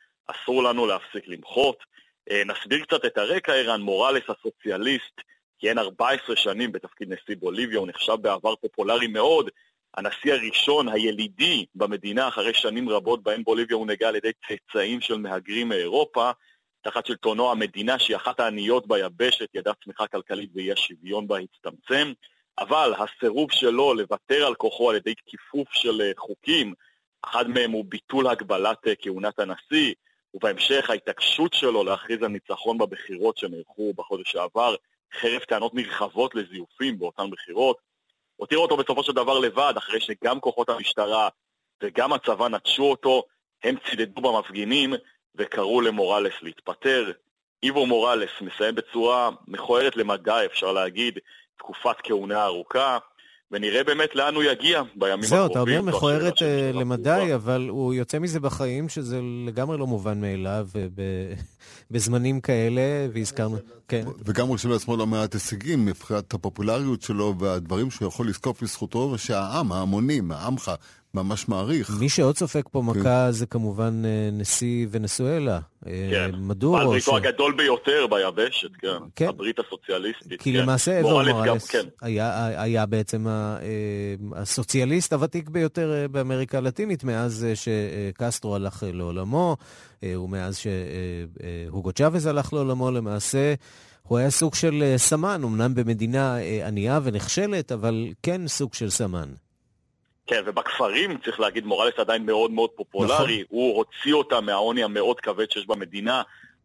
[0.31, 1.77] אסור לנו להפסיק למחות.
[2.31, 5.21] אה, נסביר קצת את הרקע, ערן מורלס הסוציאליסט,
[5.59, 9.49] כיהן 14 שנים בתפקיד נשיא בוליביה, הוא נחשב בעבר פופולרי מאוד,
[9.97, 15.69] הנשיא הראשון, הילידי במדינה, אחרי שנים רבות בהן בוליביה הונהגה על ידי צאצאים של מהגרים
[15.69, 16.31] מאירופה,
[16.81, 22.13] תחת שלטונו המדינה, שהיא אחת העניות ביבשת, ידעה צמיחה כלכלית ואי השוויון בה הצטמצם,
[22.59, 26.73] אבל הסירוב שלו לוותר על כוחו על ידי כיפוף של אה, חוקים,
[27.25, 29.93] אחד מהם הוא ביטול הגבלת אה, כהונת הנשיא,
[30.33, 34.75] ובהמשך ההתעקשות שלו להכריז על ניצחון בבחירות שנערכו בחודש שעבר,
[35.13, 37.77] חרף טענות נרחבות לזיופים באותן בחירות,
[38.35, 41.29] הותיר אותו בסופו של דבר לבד, אחרי שגם כוחות המשטרה
[41.83, 43.23] וגם הצבא נטשו אותו,
[43.63, 44.93] הם צידדו במפגינים
[45.35, 47.11] וקראו למורלס להתפטר.
[47.63, 51.19] איבו מורלס מסיים בצורה מכוערת למדי, אפשר להגיד,
[51.57, 52.97] תקופת כהונה ארוכה.
[53.51, 55.73] ונראה באמת לאן הוא יגיע בימים זהו, הקרובים.
[55.73, 60.21] זהו, אתה אומר מכוערת אה, למדי, אבל הוא יוצא מזה בחיים, שזה לגמרי לא מובן
[60.21, 60.67] מאליו
[61.91, 62.81] בזמנים כאלה,
[63.13, 63.57] והזכרנו...
[63.87, 64.03] כן.
[64.25, 69.11] וגם הוא רושם לעצמו לא מעט הישגים מבחינת הפופולריות שלו והדברים שהוא יכול לזקוף לזכותו,
[69.13, 70.71] ושהעם, ההמונים, העמך,
[71.13, 71.91] ממש מעריך.
[71.99, 72.99] מי שעוד סופג פה כן.
[72.99, 75.59] מכה זה כמובן אה, נשיא ונסואלה.
[75.87, 76.31] אה, כן.
[76.37, 76.77] מדורו.
[76.77, 77.15] בעל בריתו ש...
[77.15, 78.87] הגדול ביותר ביבשת, כן.
[79.15, 79.27] כן.
[79.27, 80.41] הברית הסוציאליסטית.
[80.41, 80.59] כי כן.
[80.59, 81.85] למעשה אבו מורלס כן.
[82.01, 83.57] היה, היה בעצם אה,
[84.35, 89.57] הסוציאליסט הוותיק ביותר באמריקה הלטינית מאז שקסטרו הלך לעולמו,
[90.03, 93.53] ומאז שהוגו צ'אבז הלך לעולמו למעשה.
[94.03, 99.29] הוא היה סוג של סמן, אמנם במדינה ענייה ונחשלת, אבל כן סוג של סמן.
[100.31, 103.13] כן, ובכפרים, צריך להגיד, מורלס עדיין מאוד מאוד פופולרי.
[103.13, 103.45] נכון.
[103.49, 106.21] הוא הוציא אותה מהעוני המאוד כבד שיש במדינה.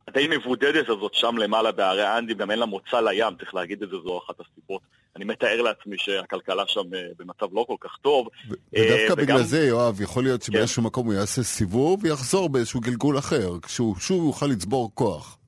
[0.09, 3.89] הדי מבודדת הזאת שם למעלה בערי האנדים, גם אין לה מוצא לים, צריך להגיד את
[3.89, 4.83] זה, זו אחת הסיבות.
[5.17, 8.29] אני מתאר לעצמי שהכלכלה שם אה, במצב לא כל כך טוב.
[8.49, 9.17] ודווקא וגם...
[9.17, 10.87] בגלל זה, יואב, יכול להיות שבאיזשהו כן.
[10.87, 15.39] מקום הוא יעשה סיבוב ויחזור באיזשהו גלגול אחר, כשהוא שוב יוכל לצבור כוח.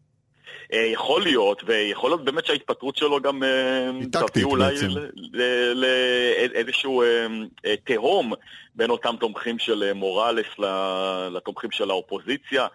[0.73, 4.75] אה, יכול להיות, ויכול להיות באמת שההתפטרות שלו גם אה, תביא אולי
[5.75, 8.33] לאיזשהו אה, תהום
[8.75, 10.47] בין אותם תומכים של מורלס
[11.31, 12.67] לתומכים של האופוזיציה,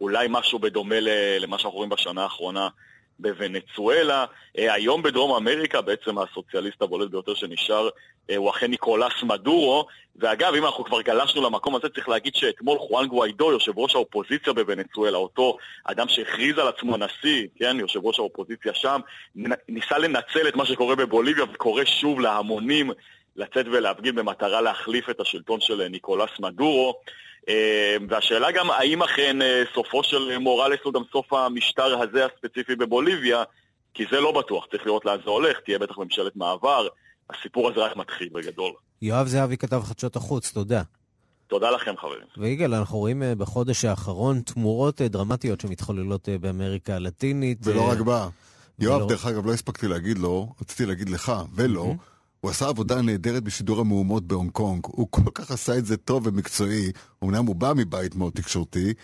[0.00, 0.96] אולי משהו בדומה
[1.40, 2.68] למה שאנחנו רואים בשנה האחרונה
[3.18, 4.24] בוונצואלה.
[4.54, 7.88] היום בדרום אמריקה בעצם הסוציאליסט הבולט ביותר שנשאר
[8.30, 12.78] אה, הוא אכן ניקולס מדורו, ואגב, אם אנחנו כבר גלשנו למקום הזה, צריך להגיד שאתמול
[12.78, 18.18] חואן גוויידו, יושב ראש האופוזיציה בוונצואלה, אותו אדם שהכריז על עצמו נשיא, כן, יושב ראש
[18.18, 19.00] האופוזיציה שם,
[19.68, 22.90] ניסה לנצל את מה שקורה בבוליביה וקורא שוב להמונים
[23.36, 27.00] לצאת ולהפגין במטרה להחליף את השלטון של ניקולס מדורו.
[27.48, 32.76] אה, והשאלה גם, האם אכן אה, סופו של מורלס הוא גם סוף המשטר הזה הספציפי
[32.76, 33.42] בבוליביה,
[33.94, 36.86] כי זה לא בטוח, צריך לראות לאן זה הולך, תהיה בטח ממשלת מעבר.
[37.30, 38.72] הסיפור הזה רק מתחיל בגדול.
[39.02, 40.82] יואב זהבי כתב חדשות החוץ, תודה.
[41.46, 42.26] תודה לכם, חברים.
[42.36, 47.58] ויגאל, אנחנו רואים אה, בחודש האחרון תמורות דרמטיות שמתחוללות באמריקה הלטינית.
[47.64, 48.28] ולא רק בה.
[48.78, 51.94] יואב, דרך אגב, לא הספקתי להגיד לו, רציתי להגיד לך ולא,
[52.42, 54.80] הוא עשה עבודה נהדרת בשידור המהומות בהונג קונג.
[54.86, 56.92] הוא כל כך עשה את זה טוב ומקצועי,
[57.24, 58.94] אמנם הוא בא מבית מאוד תקשורתי,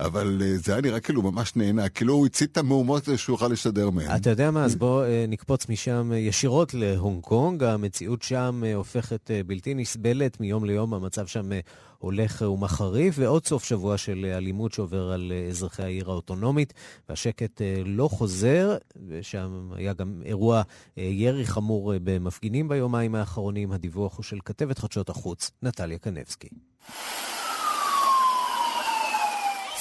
[0.00, 3.34] אבל אה, זה היה נראה כאילו ממש נהנה, כאילו הוא הצית את המהומות כדי שהוא
[3.34, 4.16] יוכל לשדר מהן.
[4.16, 7.64] אתה יודע מה, אז בוא אה, נקפוץ משם אה, ישירות להונג קונג.
[7.64, 11.50] המציאות שם הופכת בלתי נסבלת מיום ליום, המצב שם
[11.98, 16.74] הולך ומחריף, ועוד סוף שבוע של אלימות שעובר על אזרחי העיר האוטונומית,
[17.08, 18.76] והשקט לא חוזר,
[19.08, 20.62] ושם היה גם אירוע
[20.96, 23.72] ירי חמור במפגינים ביומיים האחרונים.
[23.72, 26.48] הדיווח הוא של כתבת חדשות החוץ, נטליה קנבסקי.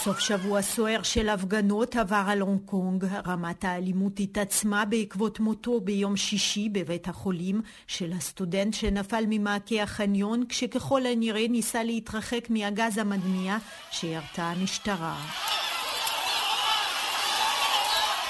[0.08, 3.06] סוף שבוע סוער של הפגנות עבר על הונג קונג.
[3.28, 11.06] רמת האלימות התעצמה בעקבות מותו ביום שישי בבית החולים של הסטודנט שנפל ממעקה החניון כשככל
[11.06, 13.58] הנראה ניסה להתרחק מהגז המדמיע
[13.92, 15.16] שירתה המשטרה.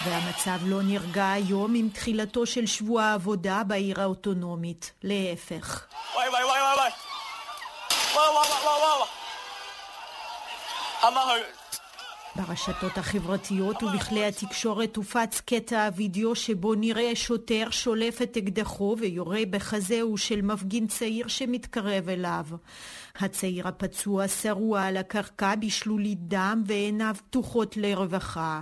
[0.06, 4.92] והמצב לא נרגע היום עם תחילתו של שבוע העבודה בעיר האוטונומית.
[5.04, 5.86] להפך.
[6.16, 6.92] וואי וואי וואי וואי וואי
[8.16, 9.08] וואי וואי
[11.04, 11.57] וואי וואי
[12.38, 20.18] ברשתות החברתיות ובכלי התקשורת הופץ קטע הוידאו שבו נראה שוטר שולף את אקדחו ויורה בחזהו
[20.18, 22.46] של מפגין צעיר שמתקרב אליו.
[23.20, 28.62] הצעיר הפצוע שרוע על הקרקע בשלולית דם ועיניו פתוחות לרווחה.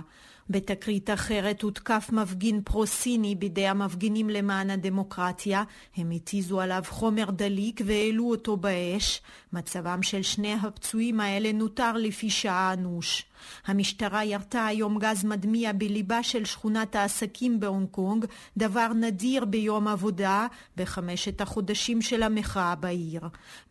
[0.50, 5.62] בתקרית אחרת הותקף מפגין פרו-סיני בידי המפגינים למען הדמוקרטיה.
[5.96, 9.22] הם התיזו עליו חומר דליק והעלו אותו באש.
[9.52, 13.24] מצבם של שני הפצועים האלה נותר לפי שעה אנוש.
[13.66, 18.24] המשטרה ירתה היום גז מדמיע בליבה של שכונת העסקים בהונג קונג,
[18.56, 20.46] דבר נדיר ביום עבודה
[20.76, 23.20] בחמשת החודשים של המחאה בעיר.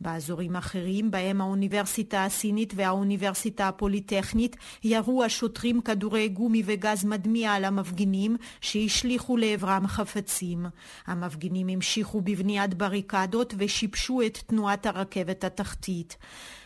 [0.01, 8.37] באזורים אחרים, בהם האוניברסיטה הסינית והאוניברסיטה הפוליטכנית, ירו השוטרים כדורי גומי וגז מדמיע על המפגינים
[8.61, 10.65] שהשליכו לעברם חפצים.
[11.07, 16.17] המפגינים המשיכו בבניית בריקדות ושיבשו את תנועת הרכבת התחתית.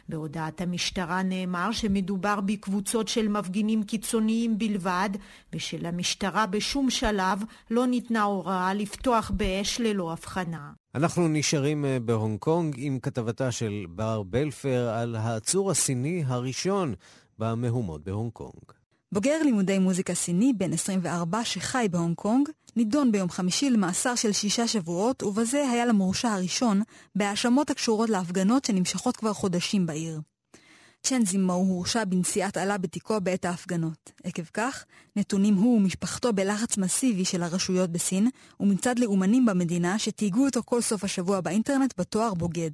[0.10, 5.10] בהודעת המשטרה נאמר שמדובר בקבוצות של מפגינים קיצוניים בלבד,
[5.54, 7.40] ושלמשטרה בשום שלב
[7.72, 10.72] לא ניתנה הוראה לפתוח באש ללא הבחנה.
[10.96, 16.94] אנחנו נשארים אה, בהונג קונג עם כתבתה של בר בלפר על העצור הסיני הראשון
[17.40, 18.79] במהומות בהונג קונג.
[19.12, 24.68] בוגר לימודי מוזיקה סיני, בן 24, שחי בהונג קונג, נידון ביום חמישי למאסר של שישה
[24.68, 26.82] שבועות, ובזה היה למורשע הראשון
[27.16, 30.22] בהאשמות הקשורות להפגנות שנמשכות כבר חודשים בעיר.
[31.04, 34.12] צ'ן זימו הורשע בנשיאת עלה בתיקו בעת ההפגנות.
[34.24, 40.62] עקב כך, נתונים הוא ומשפחתו בלחץ מסיבי של הרשויות בסין, ומצד לאומנים במדינה שתהיגו אותו
[40.66, 42.72] כל סוף השבוע באינטרנט בתואר בוגד.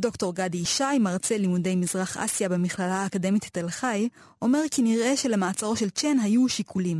[0.00, 4.08] דוקטור גדי ישי, מרצה לימודי מזרח אסיה במכללה האקדמית תל חי,
[4.42, 6.98] אומר כי נראה שלמעצרו של צ'ן היו שיקולים.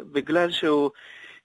[0.00, 0.90] בגלל שהוא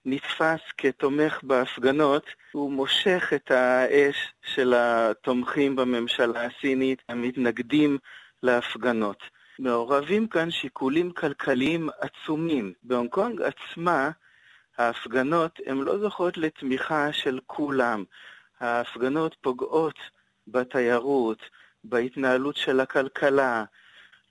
[0.04, 7.98] נתפס כתומך בהפגנות, הוא מושך את האש של התומכים בממשלה הסינית, המתנגדים
[8.42, 9.22] להפגנות.
[9.58, 12.72] מעורבים כאן שיקולים כלכליים עצומים.
[12.82, 14.10] בהונג קונג עצמה,
[14.78, 18.04] ההפגנות הן לא זוכות לתמיכה של כולם.
[18.60, 19.98] ההפגנות פוגעות
[20.50, 21.38] בתיירות,
[21.84, 23.64] בהתנהלות של הכלכלה.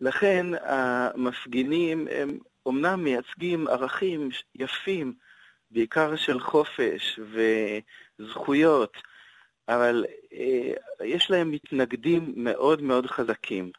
[0.02, 5.14] לכן המפגינים הם אומנם מייצגים ערכים יפים,
[5.72, 7.20] בעיקר של חופש
[8.20, 8.98] וזכויות,
[9.70, 13.72] אבל אה, יש להם מתנגדים מאוד מאוד חזקים.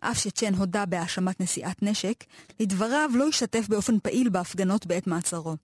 [0.00, 2.24] אף שצ'ן הודה בהאשמת נשיאת נשק,
[2.60, 5.56] לדבריו לא השתתף באופן פעיל בהפגנות בעת מעצרו.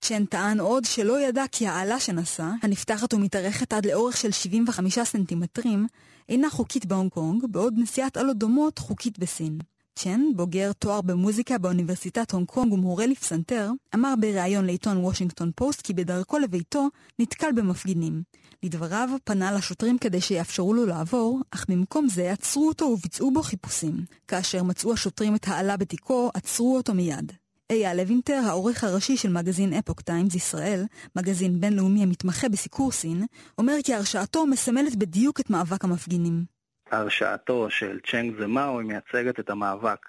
[0.00, 5.86] צ'ן טען עוד שלא ידע כי האלה שנשא, הנפתחת ומתארכת עד לאורך של 75 סנטימטרים,
[6.28, 9.58] אינה חוקית בהונג קונג, בעוד נשיאת אלות דומות חוקית בסין.
[9.98, 15.94] צ'ן, בוגר תואר במוזיקה באוניברסיטת הונג קונג ומורה לפסנתר, אמר בריאיון לעיתון וושינגטון פוסט כי
[15.94, 18.22] בדרכו לביתו נתקל במפגינים.
[18.62, 24.04] לדבריו, פנה לשוטרים כדי שיאפשרו לו לעבור, אך במקום זה עצרו אותו וביצעו בו חיפושים.
[24.28, 27.32] כאשר מצאו השוטרים את האלה בתיקו, עצרו אותו מיד.
[27.72, 30.80] אייל לוינטר, העורך הראשי של מגזין אפוק טיימס ישראל,
[31.16, 33.22] מגזין בינלאומי המתמחה בסיקור סין,
[33.58, 36.44] אומר כי הרשעתו מסמלת בדיוק את מאבק המפגינים.
[36.90, 40.06] הרשעתו של צ'נג זמאו היא מייצגת את המאבק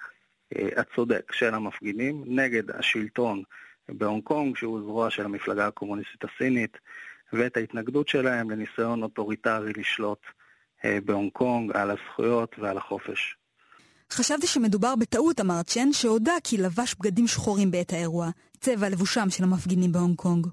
[0.56, 3.44] אה, הצודק של המפגינים נגד השלטון
[3.90, 6.78] בהונג קונג, שהוא זרוע של המפלגה הקומוניסטית הסינית,
[7.34, 10.22] ואת ההתנגדות שלהם לניסיון אוטוריטרי לשלוט
[10.86, 13.38] אה, בהונג קונג על הזכויות ועל החופש.
[14.12, 18.30] חשבתי שמדובר בטעות, אמר צ'ן, שהודה כי לבש בגדים שחורים בעת האירוע,
[18.62, 20.48] צבע לבושם של המפגינים בהונג קונג.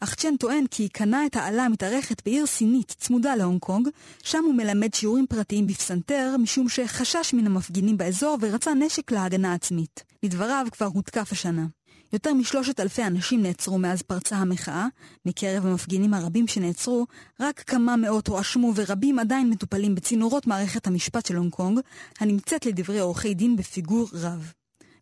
[0.00, 3.88] אך צ'ן טוען כי קנה את האלה המתארכת בעיר סינית צמודה להונג קונג,
[4.22, 10.04] שם הוא מלמד שיעורים פרטיים בפסנתר, משום שחשש מן המפגינים באזור ורצה נשק להגנה עצמית.
[10.22, 11.66] לדבריו כבר הותקף השנה.
[12.12, 14.86] יותר משלושת אלפי אנשים נעצרו מאז פרצה המחאה.
[15.26, 17.06] מקרב המפגינים הרבים שנעצרו,
[17.40, 21.80] רק כמה מאות הואשמו ורבים עדיין מטופלים בצינורות מערכת המשפט של הונג קונג,
[22.20, 24.52] הנמצאת לדברי עורכי דין בפיגור רב.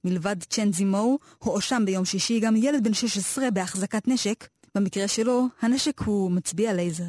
[0.04, 4.48] מלבד צ'ן זימו, הואשם ביום שישי גם ילד בן 16 בהחזקת נשק.
[4.74, 7.04] במקרה שלו, הנשק הוא מצביע לייזר.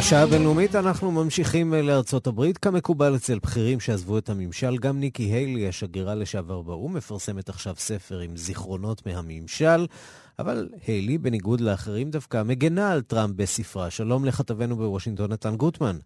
[0.00, 2.58] השעה הבינלאומית, אנחנו ממשיכים לארצות הברית.
[2.58, 8.18] כמקובל אצל בכירים שעזבו את הממשל, גם ניקי היילי, השגרירה לשעבר באו"ם, מפרסמת עכשיו ספר
[8.18, 9.86] עם זיכרונות מהממשל,
[10.38, 13.90] אבל היילי, בניגוד לאחרים, דווקא מגנה על טראמפ בספרה.
[13.90, 15.98] שלום לכתבנו בוושינגטון, נתן גוטמן.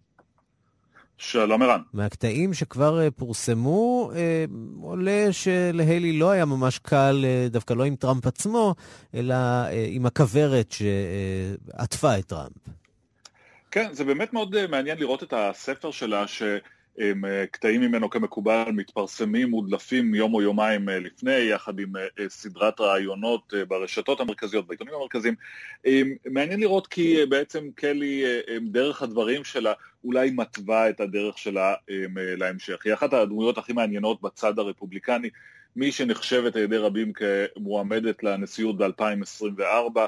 [1.17, 1.81] שלום ערן.
[1.93, 8.27] מהקטעים שכבר uh, פורסמו, uh, עולה שלהיילי לא היה ממש קל, דווקא לא עם טראמפ
[8.27, 8.75] עצמו,
[9.13, 9.35] אלא
[9.87, 12.84] עם הכוורת שעטפה את טראמפ.
[13.75, 19.49] כן, זה באמת מאוד אה, מעניין לראות את הספר שלה, שקטעים אה, ממנו כמקובל מתפרסמים,
[19.49, 21.93] מודלפים יום או יומיים אה, לפני, יחד עם
[22.27, 25.35] סדרת רעיונות ברשתות המרכזיות, בעיתונים המרכזיים.
[26.25, 28.23] מעניין לראות כי בעצם קלי,
[28.61, 31.73] דרך הדברים שלה, אולי מתווה את הדרך שלה
[32.37, 32.85] להמשך.
[32.85, 35.29] היא אחת הדמויות הכי מעניינות בצד הרפובליקני,
[35.75, 39.99] מי שנחשבת על ידי רבים כמועמדת לנשיאות ב-2024.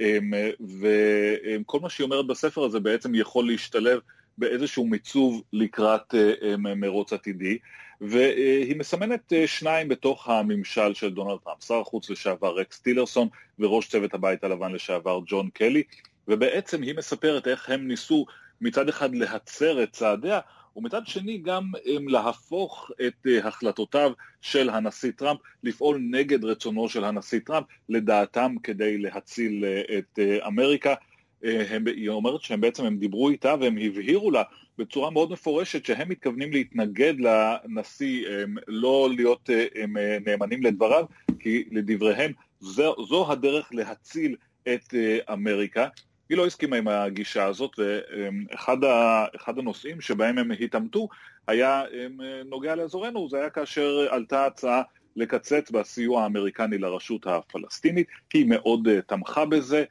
[0.00, 0.32] אמ,
[0.80, 4.00] וכל מה שהיא אומרת בספר הזה בעצם יכול להשתלב
[4.38, 7.58] באיזשהו מיצוב לקראת אה, אמ, מרוץ עתידי,
[8.00, 13.28] והיא מסמנת אה, שניים בתוך הממשל של דונלד טראמפ, שר החוץ לשעבר רקס טילרסון
[13.58, 15.82] וראש צוות הבית הלבן לשעבר ג'ון קלי,
[16.28, 18.26] ובעצם היא מספרת איך הם ניסו
[18.60, 20.40] מצד אחד להצר את צעדיה,
[20.76, 21.70] ומצד שני גם
[22.06, 28.98] להפוך את אה, החלטותיו של הנשיא טראמפ, לפעול נגד רצונו של הנשיא טראמפ, לדעתם כדי
[28.98, 30.94] להציל אה, את אה, אמריקה.
[31.44, 34.42] הם, היא אומרת שהם בעצם, הם דיברו איתה והם הבהירו לה
[34.78, 38.26] בצורה מאוד מפורשת שהם מתכוונים להתנגד לנשיא,
[38.68, 41.04] לא להיות הם נאמנים לדבריו,
[41.38, 44.36] כי לדבריהם זו, זו הדרך להציל
[44.68, 44.94] את
[45.32, 45.88] אמריקה.
[46.32, 51.08] היא לא הסכימה עם הגישה הזאת, ואחד הנושאים שבהם הם התעמתו
[51.46, 51.82] היה
[52.44, 54.82] נוגע לאזורנו, זה היה כאשר עלתה הצעה
[55.16, 59.84] לקצץ בסיוע האמריקני לרשות הפלסטינית, היא מאוד אה, תמכה בזה,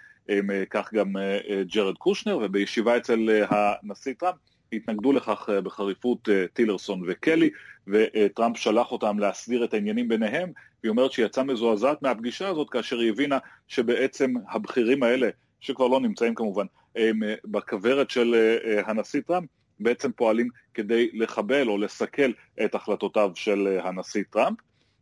[0.70, 4.36] כך גם אה, אה, ג'רד קושנר, ובישיבה אצל הנשיא טראמפ
[4.74, 7.50] התנגדו לכך בחריפות טילרסון וקלי,
[7.88, 10.52] וטראמפ שלח אותם להסדיר את העניינים ביניהם,
[10.84, 15.30] והיא אומרת שהיא יצאה מזועזעת מהפגישה הזאת כאשר היא הבינה שבעצם הבכירים האלה
[15.62, 16.66] שכבר לא נמצאים כמובן
[16.98, 17.12] אה,
[17.46, 22.32] בכוורת של אה, אה, הנשיא טראמפ, בעצם פועלים כדי לחבל או לסכל
[22.66, 24.58] את החלטותיו של הנשיא טראמפ.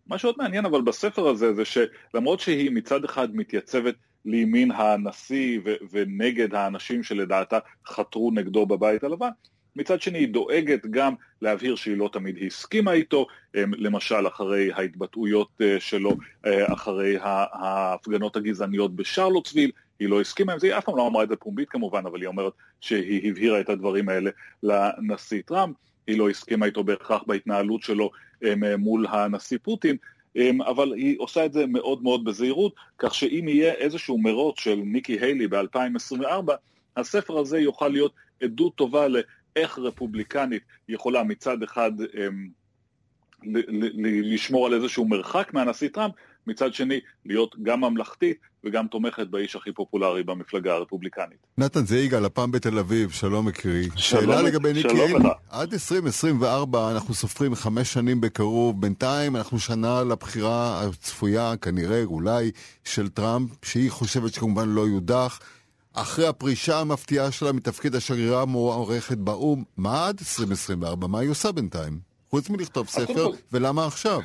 [0.08, 3.96] מה שעוד מעניין אבל בספר הזה זה שלמרות שהיא מצד אחד מתייצבת
[4.26, 9.30] לימין הנשיא ו- ונגד האנשים שלדעתה חתרו נגדו בבית הלבן,
[9.76, 16.18] מצד שני היא דואגת גם להבהיר שהיא לא תמיד הסכימה איתו, למשל אחרי ההתבטאויות שלו,
[16.46, 21.30] אחרי ההפגנות הגזעניות בשרלוטסוויל, היא לא הסכימה עם זה, היא אף פעם לא אמרה את
[21.30, 24.32] זה פומבית כמובן, אבל היא אומרת שהיא הבהירה את הדברים האלה
[24.64, 25.76] לנשיא טראמפ,
[26.08, 28.12] היא לא הסכימה איתו בהכרח בהתנהלות שלו
[28.78, 29.98] מול הנשיא פוטין,
[30.68, 35.20] אבל היא עושה את זה מאוד מאוד בזהירות, כך שאם יהיה איזשהו מרוץ של ניקי
[35.20, 36.52] היילי ב-2024,
[36.98, 41.92] הספר הזה יוכל להיות עדות טובה לאיך רפובליקנית יכולה מצד אחד
[44.24, 46.14] לשמור על איזשהו מרחק מהנשיא טראמפ,
[46.50, 51.38] מצד שני להיות גם ממלכתית וגם תומכת באיש הכי פופולרי במפלגה הרפובליקנית.
[51.58, 53.88] נתן זה יגאל, הפעם בתל אביב, שלום יקרי.
[53.96, 60.86] שאלה לגבי ניקי היילי, עד 2024 אנחנו סופרים חמש שנים בקרוב, בינתיים אנחנו שנה לבחירה
[60.86, 62.52] הצפויה, כנראה, אולי,
[62.84, 65.40] של טראמפ, שהיא חושבת שכמובן לא יודח.
[65.94, 71.08] אחרי הפרישה המפתיעה שלה מתפקיד השגרירה המוערכת באו"ם, מה עד 2024?
[71.08, 72.00] מה היא עושה בינתיים?
[72.30, 74.20] חוץ מלכתוב ספר, ולמה עכשיו?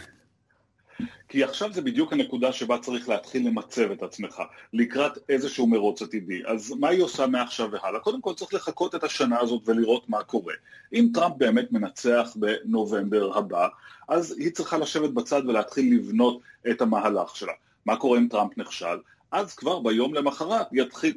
[1.28, 6.42] כי עכשיו זה בדיוק הנקודה שבה צריך להתחיל למצב את עצמך לקראת איזשהו מרוץ עתידי.
[6.46, 8.00] אז מה היא עושה מעכשיו והלאה?
[8.00, 10.54] קודם כל צריך לחכות את השנה הזאת ולראות מה קורה.
[10.92, 13.68] אם טראמפ באמת מנצח בנובמבר הבא,
[14.08, 17.52] אז היא צריכה לשבת בצד ולהתחיל לבנות את המהלך שלה.
[17.86, 18.96] מה קורה אם טראמפ נכשל?
[19.32, 20.66] אז כבר ביום למחרת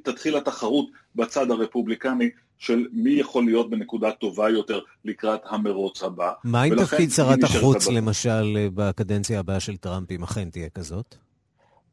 [0.04, 6.32] תתחיל התחרות בצד הרפובליקני של מי יכול להיות בנקודה טובה יותר לקראת המרוץ הבא.
[6.44, 11.16] מה עם תפקיד שרת החוץ, למשל, בקדנציה הבאה של טראמפ, אם אכן תהיה כזאת?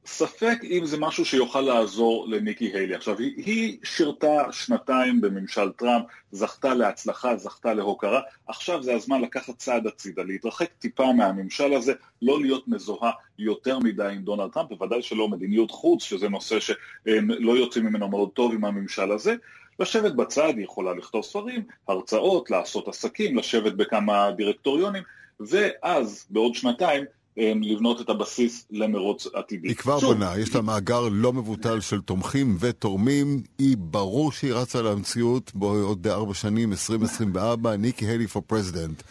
[0.06, 2.94] ספק אם זה משהו שיוכל לעזור לניקי היילי.
[2.94, 9.58] עכשיו, היא, היא שירתה שנתיים בממשל טראמפ, זכתה להצלחה, זכתה להוקרה, עכשיו זה הזמן לקחת
[9.58, 15.02] צעד הצידה, להתרחק טיפה מהממשל הזה, לא להיות מזוהה יותר מדי עם דונלד טראמפ, בוודאי
[15.02, 19.34] שלא מדיניות חוץ, שזה נושא שלא יוצאים ממנו מאוד טוב עם הממשל הזה,
[19.80, 25.02] לשבת בצד, היא יכולה לכתוב ספרים, הרצאות, לעשות עסקים, לשבת בכמה דירקטוריונים,
[25.40, 27.04] ואז בעוד שנתיים
[27.36, 29.68] לבנות את הבסיס למרוץ עתידי.
[29.68, 34.54] היא כבר שוב, בונה, יש לה מאגר לא מבוטל של תומכים ותורמים, היא ברור שהיא
[34.54, 39.02] רצה לנשיאות, בעוד ארבע שנים, 2024, ניקי היילי for president.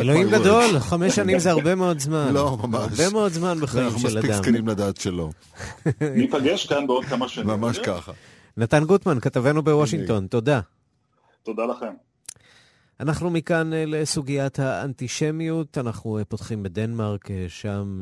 [0.00, 2.34] אלוהים גדול, חמש שנים זה הרבה מאוד זמן.
[2.34, 3.00] לא, ממש.
[3.00, 4.16] הרבה מאוד זמן בחיים של אדם.
[4.16, 5.30] אנחנו מספיק זקנים לדעת שלא.
[6.00, 7.46] ניפגש כאן בעוד כמה שנים.
[7.46, 8.12] ממש ככה.
[8.56, 10.60] נתן גוטמן, כתבנו בוושינגטון, תודה.
[11.42, 11.94] תודה לכם.
[13.00, 15.78] אנחנו מכאן אה, לסוגיית האנטישמיות.
[15.78, 18.00] אנחנו אה, פותחים בדנמרק, אה, שם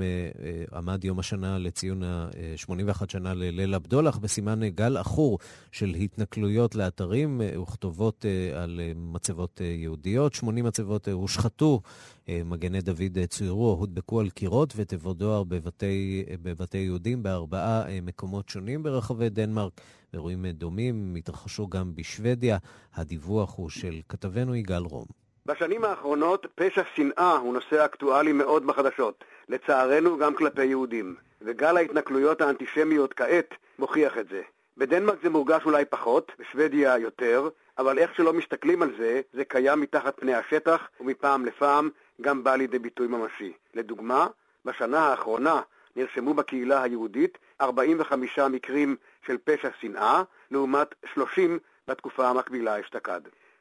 [0.72, 5.38] עמד יום השנה לציון ה-81 שנה לליל הבדולח, בסימן גל עכור
[5.72, 8.24] של התנכלויות לאתרים וכתובות
[8.54, 10.34] על מצבות יהודיות.
[10.34, 11.80] 80 מצבות הושחתו,
[12.28, 19.28] מגני דוד צוירו הודבקו על קירות ותיבות דואר בבתי, בבתי יהודים בארבעה מקומות שונים ברחבי
[19.28, 19.80] דנמרק.
[20.14, 22.58] אירועים דומים התרחשו גם בשוודיה.
[22.94, 25.04] הדיווח הוא של כתבנו יגאל רום.
[25.46, 32.40] בשנים האחרונות פשע שנאה הוא נושא אקטואלי מאוד בחדשות, לצערנו גם כלפי יהודים, וגל ההתנכלויות
[32.40, 34.42] האנטישמיות כעת מוכיח את זה.
[34.76, 37.48] בדנמרק זה מורגש אולי פחות, בשוודיה יותר,
[37.78, 41.90] אבל איך שלא מסתכלים על זה, זה קיים מתחת פני השטח, ומפעם לפעם
[42.20, 43.52] גם בא לידי ביטוי ממשי.
[43.74, 44.26] לדוגמה,
[44.64, 45.60] בשנה האחרונה
[45.96, 48.96] נרשמו בקהילה היהודית 45 מקרים
[49.26, 53.20] של פשע שנאה, לעומת 30 בתקופה המקבילה אשתקד.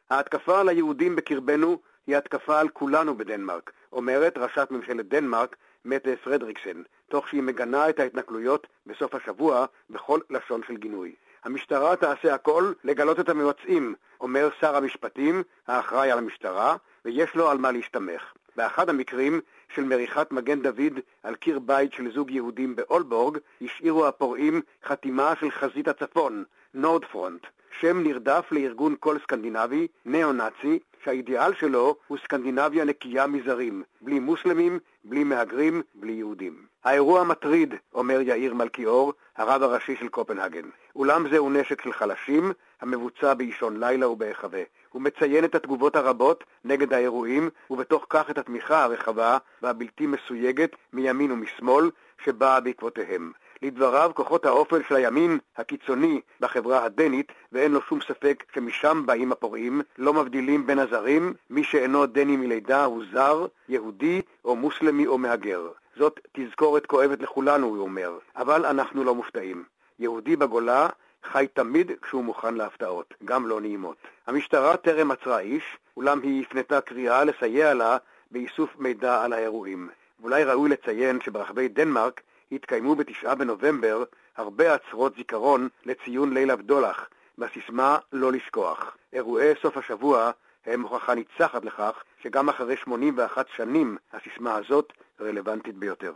[0.10, 6.82] ההתקפה על היהודים בקרבנו היא התקפה על כולנו בדנמרק, אומרת ראשת ממשלת דנמרק, מטה פרדריקסן,
[7.10, 11.16] תוך שהיא מגנה את ההתנכלויות בסוף השבוע בכל לשון של גינוי.
[11.44, 16.76] המשטרה תעשה הכל לגלות את המבצעים, אומר שר המשפטים, האחראי על המשטרה,
[17.06, 18.34] ויש לו על מה להסתמך.
[18.56, 19.42] באחד המקרים
[19.76, 25.52] של מריחת מגן דוד על קיר בית של זוג יהודים באולבורג, השאירו הפורעים חתימה של
[25.52, 26.44] חזית הצפון,
[26.74, 27.48] נורדפרונט,
[27.80, 35.24] שם נרדף לארגון כל סקנדינבי, ניאו-נאצי, שהאידיאל שלו הוא סקנדינביה נקייה מזרים, בלי מוסלמים, בלי
[35.24, 36.66] מהגרים, בלי יהודים.
[36.84, 40.70] האירוע מטריד, אומר יאיר מלכיאור, הרב הראשי של קופנהגן.
[40.96, 42.52] אולם זהו נשק של חלשים,
[42.82, 44.62] המבוצע באישון לילה ובהיחווה.
[44.90, 51.32] הוא מציין את התגובות הרבות נגד האירועים, ובתוך כך את התמיכה הרחבה והבלתי מסויגת מימין
[51.32, 51.90] ומשמאל,
[52.24, 53.32] שבאה בעקבותיהם.
[53.64, 59.82] לדבריו, כוחות האופל של הימין הקיצוני בחברה הדנית, ואין לו שום ספק שמשם באים הפורעים,
[59.98, 65.68] לא מבדילים בין הזרים, מי שאינו דני מלידה הוא זר, יהודי או מוסלמי או מהגר.
[65.98, 69.64] זאת תזכורת כואבת לכולנו, הוא אומר, אבל אנחנו לא מופתעים.
[70.00, 70.88] יהודי בגולה
[71.24, 73.98] חי תמיד כשהוא מוכן להפתעות, גם לא נעימות.
[74.28, 77.98] המשטרה טרם עצרה איש, אולם היא הפנתה קריאה לסייע לה
[78.32, 79.90] באיסוף מידע על האירועים.
[80.20, 82.22] ואולי ראוי לציין שברחבי דנמרק
[82.56, 84.04] התקיימו בתשעה בנובמבר
[84.38, 88.98] הרבה עצרות זיכרון לציון ליל הבדולח, בסיסמה לא לשכוח.
[89.14, 90.32] אירועי סוף השבוע
[90.66, 96.14] הם הוכחה ניצחת לכך שגם אחרי 81 שנים הסיסמה הזאת רלוונטית ביותר.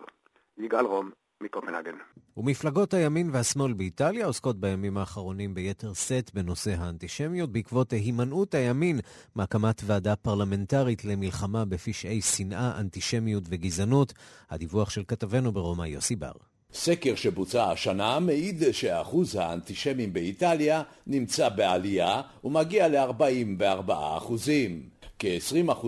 [0.57, 1.11] יגאל רום,
[1.41, 1.95] מקופנהגן.
[2.37, 8.99] ומפלגות הימין והשמאל באיטליה עוסקות בימים האחרונים ביתר שאת בנושא האנטישמיות בעקבות הימנעות הימין
[9.35, 14.13] מהקמת ועדה פרלמנטרית למלחמה בפשעי שנאה, אנטישמיות וגזענות.
[14.49, 16.31] הדיווח של כתבנו ברומא יוסי בר.
[16.79, 24.81] סקר שבוצע השנה מעיד שאחוז האנטישמים באיטליה נמצא בעלייה ומגיע ל-44 אחוזים.
[25.19, 25.87] כ-20%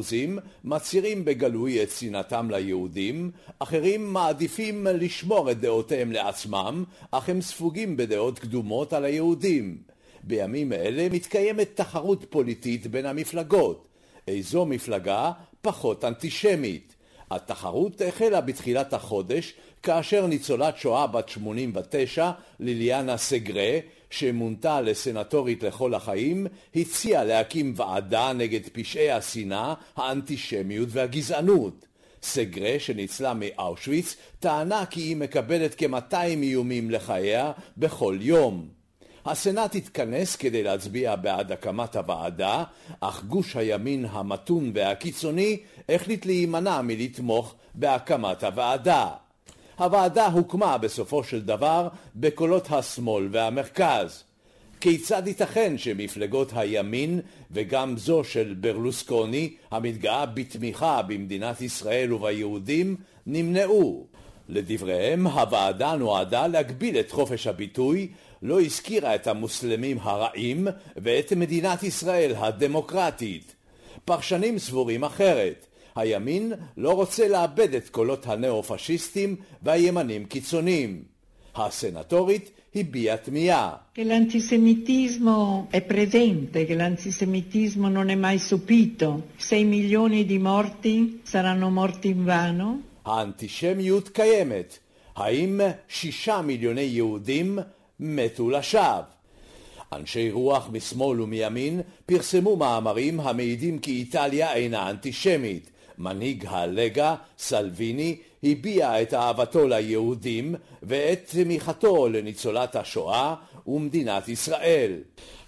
[0.64, 8.40] מצהירים בגלוי את שנאתם ליהודים, אחרים מעדיפים לשמור את דעותיהם לעצמם, אך הם ספוגים בדעות
[8.40, 9.78] קדומות על היהודים.
[10.24, 13.88] בימים אלה מתקיימת תחרות פוליטית בין המפלגות.
[14.28, 15.32] איזו מפלגה
[15.62, 16.96] פחות אנטישמית.
[17.32, 19.54] התחרות החלה בתחילת החודש,
[19.84, 28.62] כאשר ניצולת שואה בת 89, ליליאנה סגרה, שמונתה לסנטורית לכל החיים, הציעה להקים ועדה נגד
[28.72, 31.86] פשעי השנאה, האנטישמיות והגזענות.
[32.24, 38.79] סגרה, שניצלה מאושוויץ, טענה כי היא מקבלת כ-200 איומים לחייה בכל יום.
[39.26, 42.64] הסנאט התכנס כדי להצביע בעד הקמת הוועדה,
[43.00, 45.58] אך גוש הימין המתון והקיצוני
[45.90, 49.08] החליט להימנע מלתמוך בהקמת הוועדה.
[49.78, 54.24] הוועדה הוקמה בסופו של דבר בקולות השמאל והמרכז.
[54.82, 57.20] כיצד ייתכן שמפלגות הימין
[57.52, 62.96] וגם זו של ברלוסקוני, המתגאה בתמיכה במדינת ישראל וביהודים,
[63.26, 64.06] נמנעו?
[64.50, 68.08] לדבריהם, הוועדה נועדה להגביל את חופש הביטוי,
[68.42, 70.68] לא הזכירה את המוסלמים הרעים
[70.98, 73.56] ואת מדינת ישראל הדמוקרטית.
[74.06, 75.66] פרשנים סבורים אחרת.
[75.96, 81.04] הימין לא רוצה לאבד את קולות הנאו-פשיסטים והימנים קיצוניים.
[81.56, 83.76] הסנטורית הביעה תמיהה.
[83.94, 89.24] Che l'antisemitismo è presente, che l'antisemitismo non è mai sopito.
[89.38, 92.80] Sei milioni di morti saranno morti invano?
[93.06, 94.80] האנטישמיות קיימת.
[95.16, 97.60] האם שישה מיליוני יהודים
[98.00, 99.02] מתו לשווא?
[99.94, 105.72] אנשי רוח משמאל ומימין פרסמו מאמרים המעידים כי איטליה אינה אנטישמית.
[105.98, 113.36] מנהיג הלגה, סלוויני, הביע את אהבתו ליהודים ואת תמיכתו לניצולת השואה
[113.68, 114.94] ומדינת ישראל.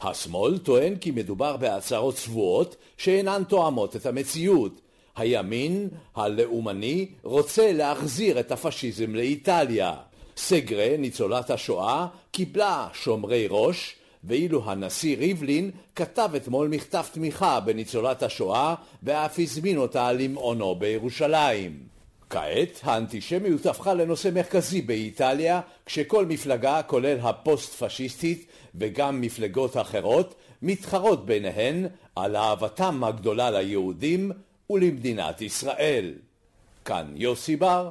[0.01, 4.81] השמאל טוען כי מדובר בהצהרות צבועות שאינן תואמות את המציאות.
[5.15, 9.95] הימין הלאומני רוצה להחזיר את הפשיזם לאיטליה.
[10.43, 18.75] סגרה, ניצולת השואה, קיבלה שומרי ראש, ואילו הנשיא ריבלין כתב אתמול מכתב תמיכה בניצולת השואה
[19.03, 21.79] ואף הזמין אותה למעונו בירושלים.
[22.29, 31.87] כעת האנטישמיות הפכה לנושא מרכזי באיטליה כשכל מפלגה כולל הפוסט-פשיסטית וגם מפלגות אחרות מתחרות ביניהן
[32.15, 34.31] על אהבתם הגדולה ליהודים
[34.69, 36.13] ולמדינת ישראל.
[36.85, 37.89] כאן יוסי בר,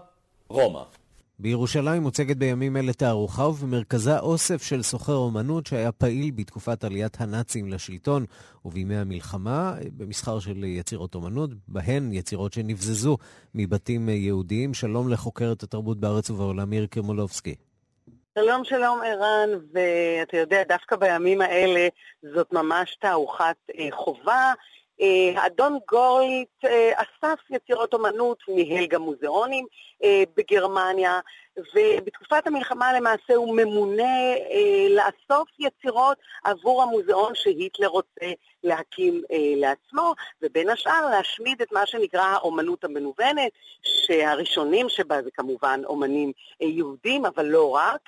[0.48, 0.99] רומא.
[1.42, 7.68] בירושלים מוצגת בימים אלה תערוכה ובמרכזה אוסף של סוחר אומנות שהיה פעיל בתקופת עליית הנאצים
[7.68, 8.24] לשלטון
[8.64, 13.16] ובימי המלחמה במסחר של יצירות אומנות, בהן יצירות שנבזזו
[13.54, 14.74] מבתים יהודיים.
[14.74, 17.54] שלום לחוקרת התרבות בארץ ובעולם, מירי קרמולובסקי.
[18.38, 21.88] שלום, שלום ערן, ואתה יודע, דווקא בימים האלה
[22.34, 24.52] זאת ממש תערוכת אה, חובה.
[25.36, 29.66] האדון גורליט אסף יצירות אומנות, ניהל גם מוזיאונים
[30.36, 31.20] בגרמניה,
[31.74, 34.34] ובתקופת המלחמה למעשה הוא ממונה
[34.90, 38.26] לאסוף יצירות עבור המוזיאון שהיטלר רוצה
[38.64, 39.22] להקים
[39.56, 47.26] לעצמו, ובין השאר להשמיד את מה שנקרא האומנות המנוונת, שהראשונים שבה זה כמובן אומנים יהודים,
[47.26, 48.00] אבל לא רק.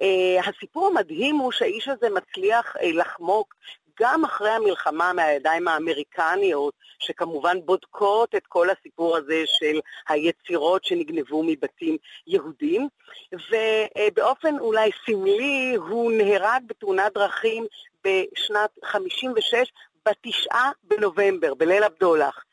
[0.00, 3.54] Uh, הסיפור המדהים הוא שהאיש הזה מצליח uh, לחמוק
[4.00, 11.96] גם אחרי המלחמה מהידיים האמריקניות, שכמובן בודקות את כל הסיפור הזה של היצירות שנגנבו מבתים
[12.26, 12.88] יהודים,
[13.32, 17.66] ובאופן אולי סמלי הוא נהרג בתאונת דרכים
[18.04, 19.72] בשנת 56,
[20.08, 22.44] בתשעה בנובמבר, בליל הבדולח.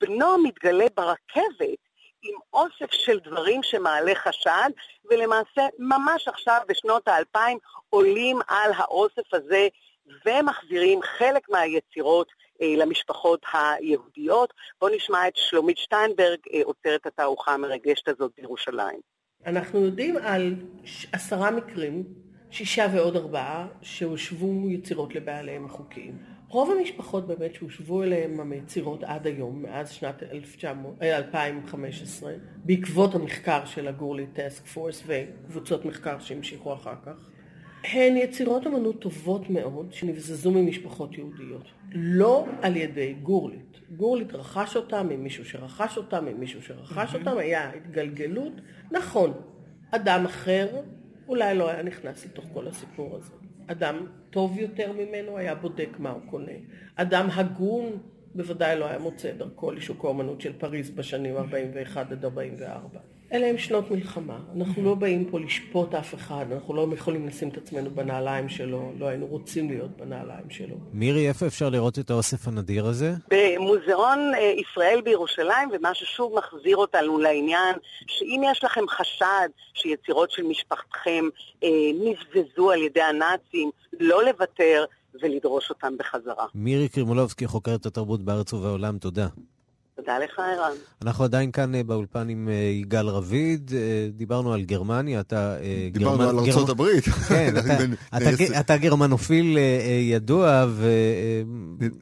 [0.00, 1.78] בנו מתגלה ברכבת
[2.22, 4.70] עם אוסף של דברים שמעלה חשד,
[5.10, 7.58] ולמעשה ממש עכשיו בשנות האלפיים
[7.90, 9.68] עולים על האוסף הזה
[10.26, 12.28] ומחזירים חלק מהיצירות
[12.62, 14.54] אה, למשפחות היהודיות.
[14.80, 19.00] בואו נשמע את שלומית שטיינברג, אה, עוצרת התערוכה המרגשת הזאת בירושלים.
[19.46, 20.54] אנחנו יודעים על
[21.12, 22.04] עשרה מקרים,
[22.50, 26.18] שישה ועוד ארבעה, שהושבו יצירות לבעליהם החוקיים.
[26.48, 32.32] רוב המשפחות באמת שהושבו אליהם היצירות עד היום, מאז שנת 1900, 2015,
[32.64, 37.30] בעקבות המחקר של הגורלי טסק פורס וקבוצות מחקר שהמשיכו אחר כך,
[37.92, 41.68] הן יצירות אמנות טובות מאוד שנבזזו ממשפחות יהודיות.
[41.92, 43.76] לא על ידי גורליט.
[43.96, 47.18] גורליט רכש אותם ממישהו שרכש אותם, ממישהו שרכש mm-hmm.
[47.18, 48.52] אותם, היה התגלגלות.
[48.90, 49.32] נכון,
[49.90, 50.66] אדם אחר
[51.28, 53.32] אולי לא היה נכנס לתוך כל הסיפור הזה.
[53.66, 56.52] אדם טוב יותר ממנו היה בודק מה הוא קונה.
[56.96, 57.98] אדם הגון
[58.34, 63.00] בוודאי לא היה מוצא דרכו לשוק האומנות של פריז בשנים 41 עד 44.
[63.32, 64.38] אלה הם שנות מלחמה.
[64.56, 68.92] אנחנו לא באים פה לשפוט אף אחד, אנחנו לא יכולים לשים את עצמנו בנעליים שלו,
[68.98, 70.76] לא היינו רוצים להיות בנעליים שלו.
[70.92, 73.12] מירי, איפה אפשר לראות את האוסף הנדיר הזה?
[73.30, 80.42] במוזיאון אה, ישראל בירושלים, ומה ששוב מחזיר אותנו לעניין, שאם יש לכם חשד שיצירות של
[80.42, 81.24] משפחתכם
[81.64, 83.70] אה, נבזזו על ידי הנאצים,
[84.00, 84.84] לא לוותר
[85.22, 86.46] ולדרוש אותם בחזרה.
[86.54, 89.26] מירי קרימולובסקי, חוקרת התרבות בארץ ובעולם, תודה.
[89.96, 90.72] תודה לך, ערן.
[91.02, 95.56] אנחנו עדיין כאן אה, באולפן עם אה, יגאל רביד, אה, דיברנו על גרמניה, אתה...
[95.92, 96.28] דיברנו גרמנ...
[96.28, 96.70] על ארצות גרמ...
[96.70, 97.04] הברית.
[97.04, 97.78] כן, אתה,
[98.16, 99.56] אתה, אתה גרמנופל
[100.00, 100.66] ידוע,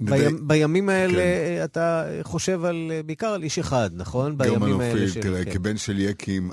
[0.00, 1.64] ובימים האלה כן.
[1.64, 4.36] אתה חושב על, בעיקר על איש אחד, נכון?
[4.36, 5.50] גרמנופל, תראה, כן.
[5.50, 6.50] כבן של יקים,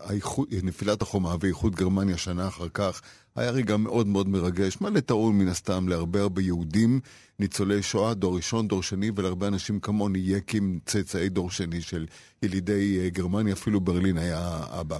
[0.63, 3.01] נפילת החומה ואיחוד גרמניה שנה אחר כך,
[3.35, 6.99] היה רגע מאוד מאוד מרגש, מלא טעון מן הסתם להרבה הרבה יהודים,
[7.41, 12.05] ניצולי שואה, דור ראשון, דור שני, ולהרבה אנשים כמוני, יקים, צאצאי דור שני של
[12.41, 14.97] ילידי אה, גרמניה, אפילו ברלין היה אבא.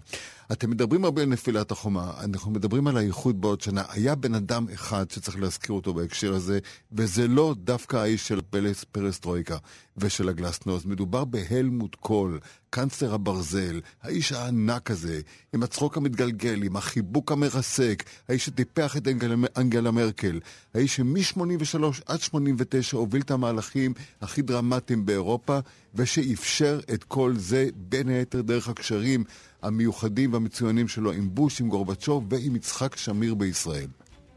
[0.52, 3.84] אתם מדברים הרבה על נפילת החומה, אנחנו מדברים על האיחוד בעוד שנה.
[3.90, 6.60] היה בן אדם אחד שצריך להזכיר אותו בהקשר הזה,
[6.92, 9.58] וזה לא דווקא האיש של פלס, פרסטרויקה
[9.98, 10.86] ושל הגלסנוז.
[10.86, 12.40] מדובר בהלמוט קול,
[12.70, 15.22] קאנצלר הברזל, האיש הענק הזה,
[15.54, 20.40] עם הצחוק המתגלגל, עם החיבוק המרסק, האיש שטיפח את אנגלה, אנגלה מרקל,
[20.74, 25.60] האיש שמ-83 עד 89 הוביל את המהלכים הכי דרמטיים באירופה,
[25.96, 29.24] ושאפשר את כל כל זה בין היתר דרך הקשרים
[29.62, 33.88] המיוחדים והמצוינים שלו עם בוש, עם גורבצ'וב ועם יצחק שמיר בישראל.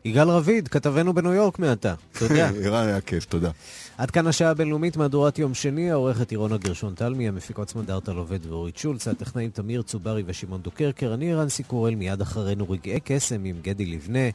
[0.05, 1.95] יגאל רביד, כתבנו בניו יורק מעתה.
[2.19, 2.49] תודה.
[2.65, 3.51] ערן היה כיף, תודה.
[3.99, 8.77] עד כאן השעה הבינלאומית, מהדורת יום שני, העורכת עירונה גרשון תלמי, המפיקות סמדארטה לובד ואורית
[8.77, 13.87] שולץ, הטכנאים תמיר צוברי ושמעון דוקרקר, אני ערן סיקורל, מיד אחרינו רגעי קסם עם גדי
[13.87, 14.29] לבנה,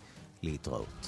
[0.44, 1.08] להתראות.